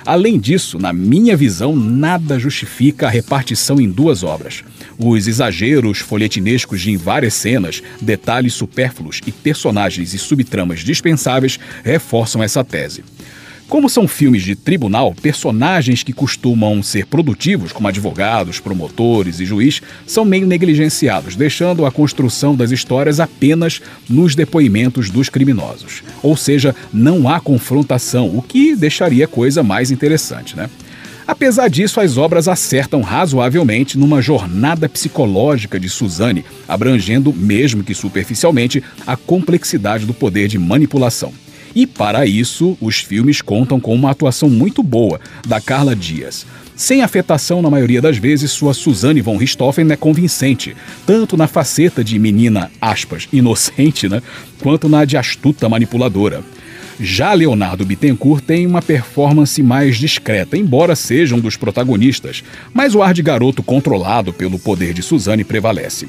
Além 0.08 0.40
disso, 0.40 0.80
na 0.80 0.94
minha 0.94 1.36
visão, 1.36 1.76
nada 1.76 2.40
justifica 2.40 3.08
a 3.08 3.10
repartição 3.10 3.82
em 3.82 3.92
duas 3.92 4.24
obras. 4.24 4.64
Os 4.98 5.28
exageros 5.28 6.00
folhetinescos 6.00 6.80
de 6.80 6.96
várias 6.96 7.34
cenas, 7.34 7.84
detalhes 8.00 8.54
supérfluos 8.54 9.20
e 9.28 9.34
personagens 9.34 10.14
e 10.14 10.18
subtramas 10.18 10.80
dispensáveis 10.80 11.60
reforçam 11.84 12.42
essa 12.42 12.64
tese. 12.64 13.04
Como 13.68 13.90
são 13.90 14.08
filmes 14.08 14.44
de 14.44 14.56
tribunal, 14.56 15.14
personagens 15.22 16.02
que 16.02 16.14
costumam 16.14 16.82
ser 16.82 17.06
produtivos, 17.06 17.74
como 17.74 17.90
advogados, 17.90 18.62
promotores 18.62 19.42
e 19.42 19.46
juiz, 19.46 19.82
são 20.06 20.24
meio 20.24 20.48
negligenciados, 20.48 21.36
deixando 21.36 21.86
a 21.86 21.92
construção 21.92 22.56
das 22.56 22.72
histórias 22.72 23.20
apenas 23.20 23.82
nos 24.10 24.36
depoimentos 24.36 25.10
dos 25.10 25.28
criminosos. 25.28 26.02
Ou 26.24 26.38
seja, 26.38 26.74
não 26.94 27.28
há 27.28 27.42
confrontação, 27.42 28.38
o 28.38 28.42
que 28.42 28.74
deixaria 28.74 29.26
a 29.26 29.28
coisa 29.28 29.62
mais 29.62 29.92
interessante, 29.92 30.56
né? 30.56 30.70
Apesar 31.28 31.70
disso, 31.70 32.00
as 32.00 32.18
obras 32.18 32.48
acertam 32.48 33.02
razoavelmente 33.02 33.98
numa 33.98 34.22
jornada 34.22 34.88
psicológica 34.88 35.78
de 35.78 35.90
Suzanne, 35.90 36.46
abrangendo, 36.66 37.34
mesmo 37.34 37.84
que 37.84 37.94
superficialmente, 37.94 38.82
a 39.06 39.18
complexidade 39.18 40.06
do 40.06 40.14
poder 40.14 40.48
de 40.48 40.58
manipulação. 40.58 41.34
E 41.76 41.86
para 41.86 42.26
isso, 42.26 42.78
os 42.82 42.98
filmes 42.98 43.42
contam 43.42 43.80
com 43.80 43.94
uma 43.94 44.12
atuação 44.12 44.50
muito 44.50 44.82
boa 44.82 45.20
da 45.48 45.62
Carla 45.62 45.96
Dias. 45.96 46.46
Sem 46.76 47.02
afetação 47.02 47.60
na 47.62 47.72
maioria 47.72 48.00
das 48.00 48.18
vezes, 48.18 48.52
sua 48.52 48.72
Suzanne 48.72 49.20
von 49.20 49.36
Richthofen 49.36 49.92
é 49.92 49.96
convincente, 49.96 50.76
tanto 51.08 51.36
na 51.36 51.48
faceta 51.48 52.04
de 52.04 52.20
menina, 52.20 52.72
aspas, 52.80 53.28
inocente, 53.34 54.08
né, 54.08 54.22
quanto 54.62 54.88
na 54.88 55.04
de 55.04 55.18
astuta 55.18 55.68
manipuladora. 55.68 56.44
Já 57.00 57.34
Leonardo 57.34 57.86
Bittencourt 57.86 58.44
tem 58.44 58.66
uma 58.66 58.82
performance 58.82 59.62
mais 59.62 59.98
discreta, 59.98 60.58
embora 60.58 60.96
seja 60.96 61.36
um 61.36 61.40
dos 61.40 61.56
protagonistas, 61.56 62.44
mas 62.74 62.96
o 62.96 63.04
ar 63.04 63.14
de 63.14 63.22
garoto 63.22 63.62
controlado 63.62 64.34
pelo 64.34 64.58
poder 64.58 64.94
de 64.94 65.04
Suzanne 65.04 65.44
prevalece. 65.44 66.08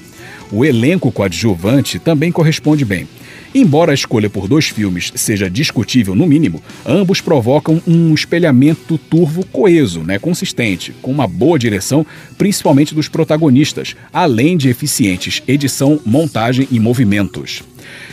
O 0.50 0.64
elenco 0.64 1.12
coadjuvante 1.12 1.98
também 1.98 2.32
corresponde 2.32 2.86
bem. 2.86 3.06
Embora 3.54 3.92
a 3.92 3.94
escolha 3.94 4.28
por 4.28 4.46
dois 4.46 4.68
filmes 4.68 5.10
seja 5.14 5.48
discutível 5.48 6.14
no 6.14 6.26
mínimo, 6.26 6.62
ambos 6.84 7.20
provocam 7.20 7.80
um 7.86 8.12
espelhamento 8.14 8.98
turvo 8.98 9.44
coeso, 9.46 10.00
né, 10.00 10.18
consistente, 10.18 10.94
com 11.00 11.10
uma 11.10 11.26
boa 11.26 11.58
direção, 11.58 12.04
principalmente 12.36 12.94
dos 12.94 13.08
protagonistas, 13.08 13.96
além 14.12 14.56
de 14.56 14.68
eficientes 14.68 15.42
edição, 15.48 16.00
montagem 16.04 16.68
e 16.70 16.78
movimentos. 16.78 17.62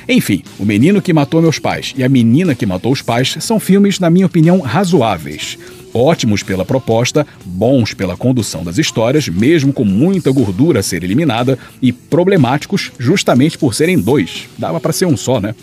Enfim, 0.07 0.43
O 0.57 0.65
Menino 0.65 1.01
que 1.01 1.11
Matou 1.11 1.41
Meus 1.41 1.59
Pais 1.59 1.93
e 1.97 2.03
A 2.03 2.09
Menina 2.09 2.55
que 2.55 2.65
Matou 2.65 2.93
os 2.93 3.01
Pais 3.01 3.35
são 3.39 3.59
filmes, 3.59 3.99
na 3.99 4.09
minha 4.09 4.25
opinião, 4.25 4.61
razoáveis. 4.61 5.57
Ótimos 5.95 6.43
pela 6.43 6.65
proposta, 6.65 7.25
bons 7.45 7.93
pela 7.93 8.17
condução 8.17 8.63
das 8.63 8.77
histórias, 8.77 9.27
mesmo 9.29 9.71
com 9.71 9.85
muita 9.85 10.31
gordura 10.31 10.81
a 10.81 10.83
ser 10.83 11.03
eliminada, 11.03 11.57
e 11.81 11.91
problemáticos 11.91 12.91
justamente 12.99 13.57
por 13.57 13.73
serem 13.73 13.97
dois. 13.97 14.49
Dava 14.57 14.79
para 14.79 14.91
ser 14.91 15.05
um 15.05 15.15
só, 15.15 15.39
né? 15.39 15.55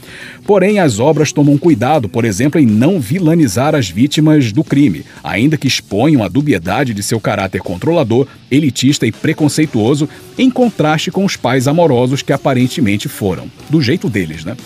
Porém, 0.45 0.79
as 0.79 0.99
obras 0.99 1.33
tomam 1.33 1.59
cuidado, 1.59 2.09
por 2.09 2.25
exemplo, 2.25 2.61
em 2.61 2.67
não 2.67 2.99
vilanizar 2.99 3.75
as 3.75 3.89
vítimas 3.89 4.53
do 4.53 4.65
crime, 4.65 5.05
ainda 5.23 5.57
que 5.57 5.69
exponham 5.69 6.23
a 6.23 6.29
dubiedade 6.29 6.95
de 6.95 7.03
seu 7.03 7.21
caráter 7.21 7.61
controlador, 7.61 8.27
elitista 8.51 9.07
e 9.07 9.13
preconceituoso, 9.13 10.09
em 10.39 10.51
contraste 10.51 11.11
com 11.11 11.25
os 11.25 11.37
pais 11.37 11.69
amorosos 11.69 12.23
que 12.23 12.33
aparentemente 12.33 13.09
foram. 13.09 13.51
Do 13.69 13.81
jeito 13.81 14.09
deles, 14.09 14.45
né? 14.45 14.57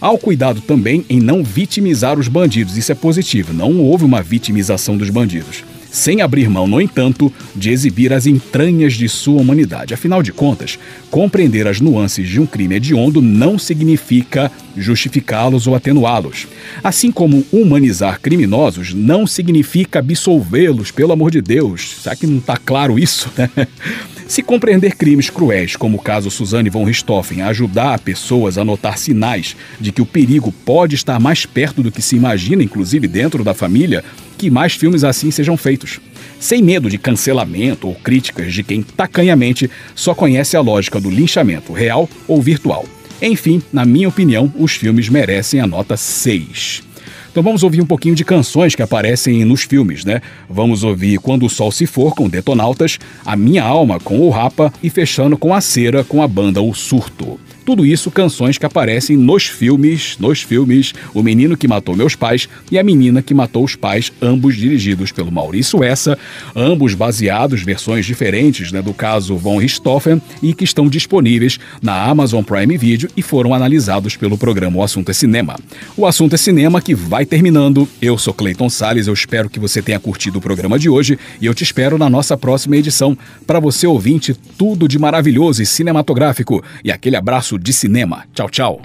Há 0.00 0.10
o 0.10 0.18
cuidado 0.18 0.62
também 0.62 1.04
em 1.10 1.20
não 1.20 1.44
vitimizar 1.44 2.18
os 2.18 2.26
bandidos, 2.26 2.76
isso 2.78 2.90
é 2.90 2.94
positivo, 2.94 3.52
não 3.52 3.78
houve 3.80 4.04
uma 4.04 4.22
vitimização 4.22 4.96
dos 4.96 5.10
bandidos. 5.10 5.62
Sem 5.90 6.22
abrir 6.22 6.48
mão, 6.48 6.68
no 6.68 6.80
entanto, 6.80 7.32
de 7.54 7.70
exibir 7.70 8.12
as 8.12 8.24
entranhas 8.24 8.94
de 8.94 9.08
sua 9.08 9.40
humanidade. 9.40 9.92
Afinal 9.92 10.22
de 10.22 10.32
contas, 10.32 10.78
compreender 11.10 11.66
as 11.66 11.80
nuances 11.80 12.28
de 12.28 12.40
um 12.40 12.46
crime 12.46 12.76
hediondo 12.76 13.20
não 13.20 13.58
significa 13.58 14.52
justificá-los 14.76 15.66
ou 15.66 15.74
atenuá-los. 15.74 16.46
Assim 16.82 17.10
como 17.10 17.44
humanizar 17.52 18.20
criminosos 18.20 18.94
não 18.94 19.26
significa 19.26 19.98
absolvê-los, 19.98 20.92
pelo 20.92 21.12
amor 21.12 21.32
de 21.32 21.42
Deus. 21.42 21.96
Será 22.02 22.14
que 22.14 22.26
não 22.26 22.38
está 22.38 22.56
claro 22.56 22.96
isso? 22.96 23.28
Se 24.30 24.44
compreender 24.44 24.94
crimes 24.94 25.28
cruéis, 25.28 25.74
como 25.74 25.98
o 25.98 26.00
caso 26.00 26.30
Suzanne 26.30 26.70
von 26.70 26.84
Richthofen, 26.84 27.42
ajudar 27.42 27.98
pessoas 27.98 28.58
a 28.58 28.64
notar 28.64 28.96
sinais 28.96 29.56
de 29.80 29.90
que 29.90 30.00
o 30.00 30.06
perigo 30.06 30.52
pode 30.52 30.94
estar 30.94 31.18
mais 31.18 31.44
perto 31.44 31.82
do 31.82 31.90
que 31.90 32.00
se 32.00 32.14
imagina, 32.14 32.62
inclusive 32.62 33.08
dentro 33.08 33.42
da 33.42 33.54
família, 33.54 34.04
que 34.38 34.48
mais 34.48 34.74
filmes 34.74 35.02
assim 35.02 35.32
sejam 35.32 35.56
feitos. 35.56 35.98
Sem 36.38 36.62
medo 36.62 36.88
de 36.88 36.96
cancelamento 36.96 37.88
ou 37.88 37.94
críticas 37.96 38.54
de 38.54 38.62
quem 38.62 38.84
tacanhamente 38.84 39.68
só 39.96 40.14
conhece 40.14 40.56
a 40.56 40.60
lógica 40.60 41.00
do 41.00 41.10
linchamento 41.10 41.72
real 41.72 42.08
ou 42.28 42.40
virtual. 42.40 42.86
Enfim, 43.20 43.60
na 43.72 43.84
minha 43.84 44.08
opinião, 44.08 44.52
os 44.56 44.76
filmes 44.76 45.08
merecem 45.08 45.58
a 45.58 45.66
nota 45.66 45.96
6. 45.96 46.84
Então 47.30 47.44
vamos 47.44 47.62
ouvir 47.62 47.80
um 47.80 47.86
pouquinho 47.86 48.16
de 48.16 48.24
canções 48.24 48.74
que 48.74 48.82
aparecem 48.82 49.44
nos 49.44 49.62
filmes, 49.62 50.04
né? 50.04 50.20
Vamos 50.48 50.82
ouvir 50.82 51.18
Quando 51.20 51.46
o 51.46 51.48
Sol 51.48 51.70
Se 51.70 51.86
For 51.86 52.12
com 52.14 52.28
Detonautas, 52.28 52.98
A 53.24 53.36
Minha 53.36 53.62
Alma 53.62 54.00
com 54.00 54.18
o 54.18 54.30
Rapa 54.30 54.72
e 54.82 54.90
fechando 54.90 55.38
com 55.38 55.54
a 55.54 55.60
Cera 55.60 56.02
com 56.02 56.22
a 56.22 56.26
banda 56.26 56.60
O 56.60 56.74
Surto. 56.74 57.38
Tudo 57.70 57.86
isso 57.86 58.10
canções 58.10 58.58
que 58.58 58.66
aparecem 58.66 59.16
nos 59.16 59.46
filmes, 59.46 60.16
nos 60.18 60.42
filmes 60.42 60.92
O 61.14 61.22
Menino 61.22 61.56
que 61.56 61.68
Matou 61.68 61.94
Meus 61.94 62.16
Pais 62.16 62.48
e 62.68 62.76
A 62.76 62.82
Menina 62.82 63.22
que 63.22 63.32
Matou 63.32 63.62
os 63.62 63.76
Pais, 63.76 64.12
ambos 64.20 64.56
dirigidos 64.56 65.12
pelo 65.12 65.30
Maurício 65.30 65.84
Essa, 65.84 66.18
ambos 66.56 66.94
baseados 66.94 67.62
versões 67.62 68.04
diferentes 68.04 68.72
né, 68.72 68.82
do 68.82 68.92
caso 68.92 69.36
Von 69.36 69.58
Richthofen 69.58 70.20
e 70.42 70.52
que 70.52 70.64
estão 70.64 70.88
disponíveis 70.88 71.60
na 71.80 72.02
Amazon 72.02 72.42
Prime 72.42 72.76
Video 72.76 73.08
e 73.16 73.22
foram 73.22 73.54
analisados 73.54 74.16
pelo 74.16 74.36
programa 74.36 74.78
O 74.78 74.82
Assunto 74.82 75.12
é 75.12 75.14
Cinema. 75.14 75.56
O 75.96 76.06
Assunto 76.06 76.34
é 76.34 76.38
Cinema 76.38 76.82
que 76.82 76.92
vai 76.92 77.24
terminando. 77.24 77.88
Eu 78.02 78.18
sou 78.18 78.34
Clayton 78.34 78.68
Sales, 78.68 79.06
eu 79.06 79.14
espero 79.14 79.48
que 79.48 79.60
você 79.60 79.80
tenha 79.80 80.00
curtido 80.00 80.40
o 80.40 80.42
programa 80.42 80.76
de 80.76 80.88
hoje 80.88 81.16
e 81.40 81.46
eu 81.46 81.54
te 81.54 81.62
espero 81.62 81.96
na 81.96 82.10
nossa 82.10 82.36
próxima 82.36 82.76
edição. 82.76 83.16
Para 83.46 83.60
você 83.60 83.86
ouvinte, 83.86 84.34
tudo 84.58 84.88
de 84.88 84.98
maravilhoso 84.98 85.62
e 85.62 85.66
cinematográfico. 85.66 86.64
E 86.84 86.90
aquele 86.90 87.14
abraço 87.14 87.59
de 87.60 87.72
cinema. 87.72 88.24
Tchau, 88.34 88.48
tchau. 88.48 88.80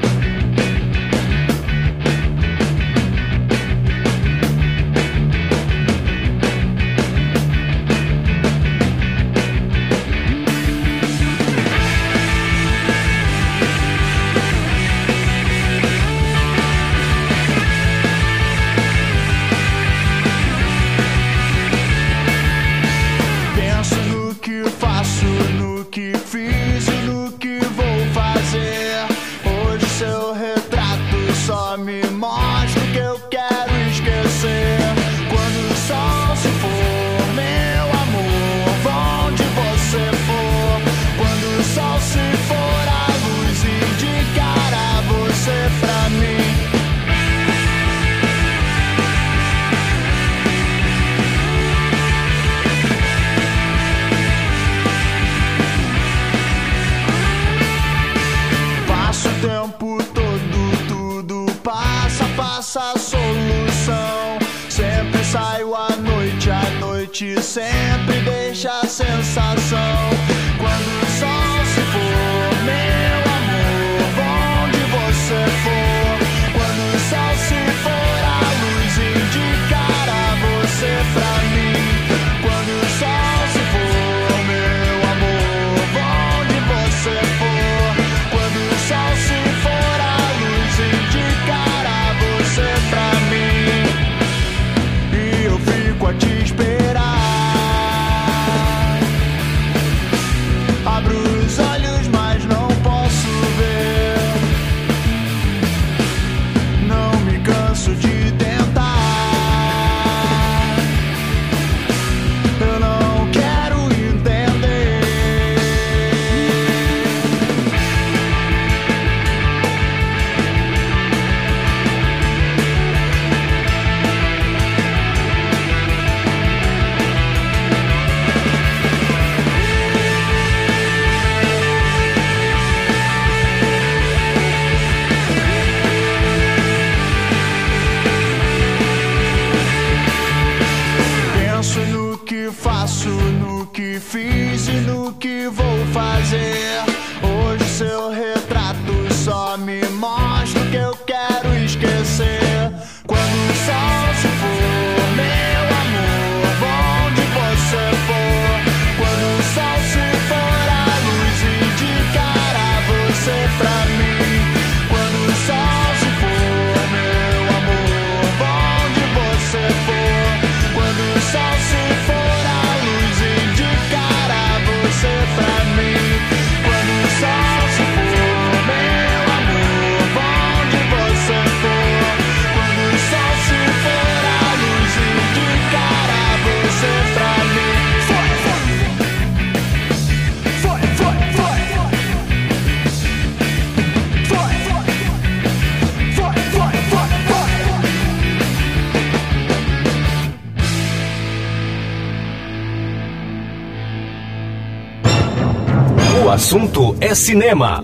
assunto 206.46 206.96
é 207.02 207.16
cinema. 207.16 207.84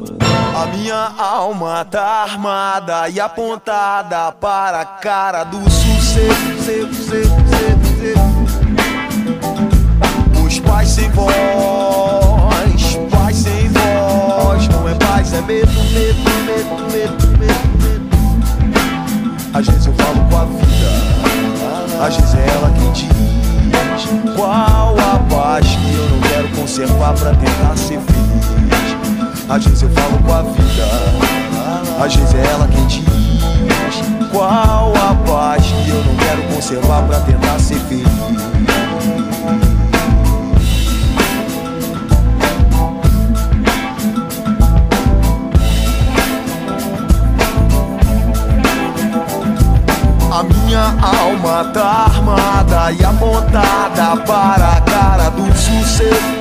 A 0.56 0.68
minha 0.68 1.12
alma 1.18 1.84
tá 1.84 2.22
armada 2.22 3.10
e 3.10 3.20
apontada 3.20 4.32
para 4.34 4.82
a 4.82 4.86
cara 4.86 5.44
do 5.44 5.58
sucesso. 5.68 6.22
Os 10.46 10.60
pais 10.60 10.90
sem 10.90 11.10
voz, 11.10 11.34
pais 13.10 13.36
sem 13.36 13.68
voz, 13.70 14.68
não 14.68 14.88
é 14.88 14.94
paz, 14.94 15.34
é 15.34 15.42
medo, 15.42 15.72
medo, 15.92 16.22
medo, 16.46 16.84
medo, 16.92 17.38
medo. 17.40 18.10
Às 19.56 19.66
vezes 19.66 19.88
eu 19.88 19.94
falo 19.96 20.24
com 20.30 20.38
a 20.38 20.46
vida, 20.46 22.06
às 22.06 22.16
vezes 22.16 22.36
é 22.36 22.48
ela 22.48 22.72
quem 22.78 22.92
diz 22.92 23.10
qual 24.36 24.96
a 25.00 25.18
paz 25.34 25.66
que 25.66 25.96
eu 25.96 26.10
não 26.12 26.22
quero 26.22 26.48
conservar 26.50 27.14
pra 27.16 27.32
tentar 27.32 27.76
ser 27.76 28.00
feliz. 28.02 28.31
Às 29.52 29.65
vezes 29.65 29.82
eu 29.82 29.90
falo 29.90 30.18
com 30.19 30.34
a 30.34 30.44
vida. 30.44 30.86
às 32.02 32.15
vezes 32.15 32.36
é 32.36 32.52
ela 32.53 32.69
quem 32.69 32.88
diz 32.88 33.03
qual 34.32 34.94
a 34.95 35.14
paz 35.30 35.65
que 35.65 35.90
eu 35.90 36.02
não 36.06 36.15
quero 36.15 36.41
conservar 36.44 37.02
para 37.03 37.19
tentar 37.19 37.60
ser 37.60 37.78
feliz. 37.82 38.07
A 50.32 50.44
minha 50.44 50.95
alma 51.02 51.65
tá 51.73 52.06
armada 52.06 52.94
e 52.94 53.03
apontada 53.03 54.15
para 54.26 54.78
a 54.78 54.82
cara 54.82 55.30
do 55.32 55.45
sossego. 55.53 56.40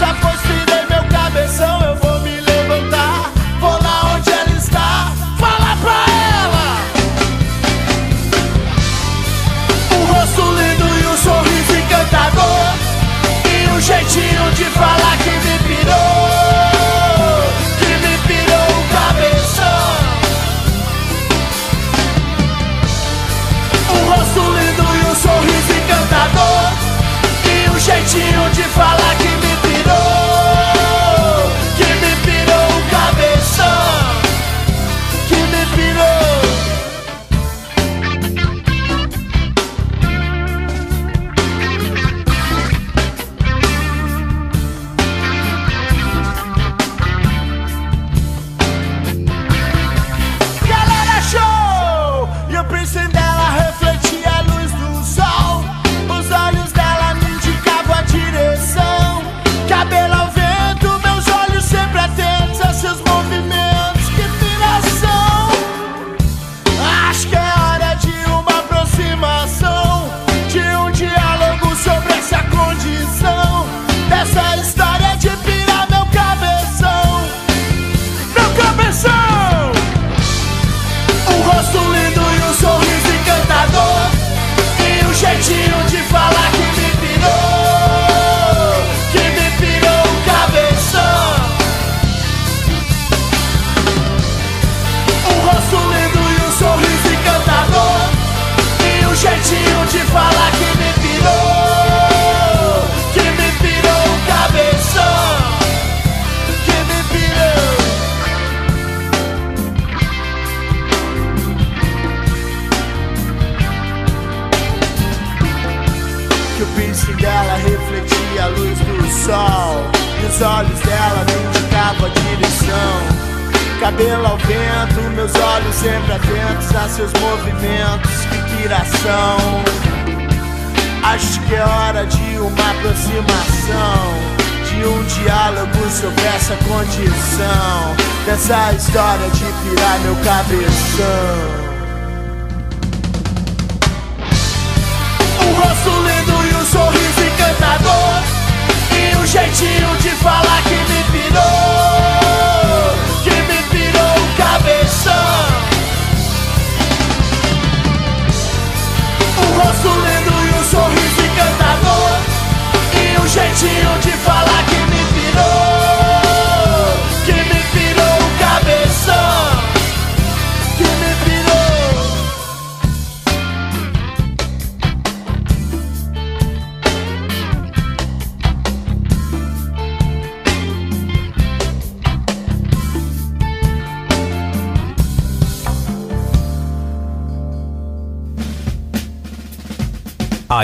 esa 0.00 0.14
posición. 0.14 0.39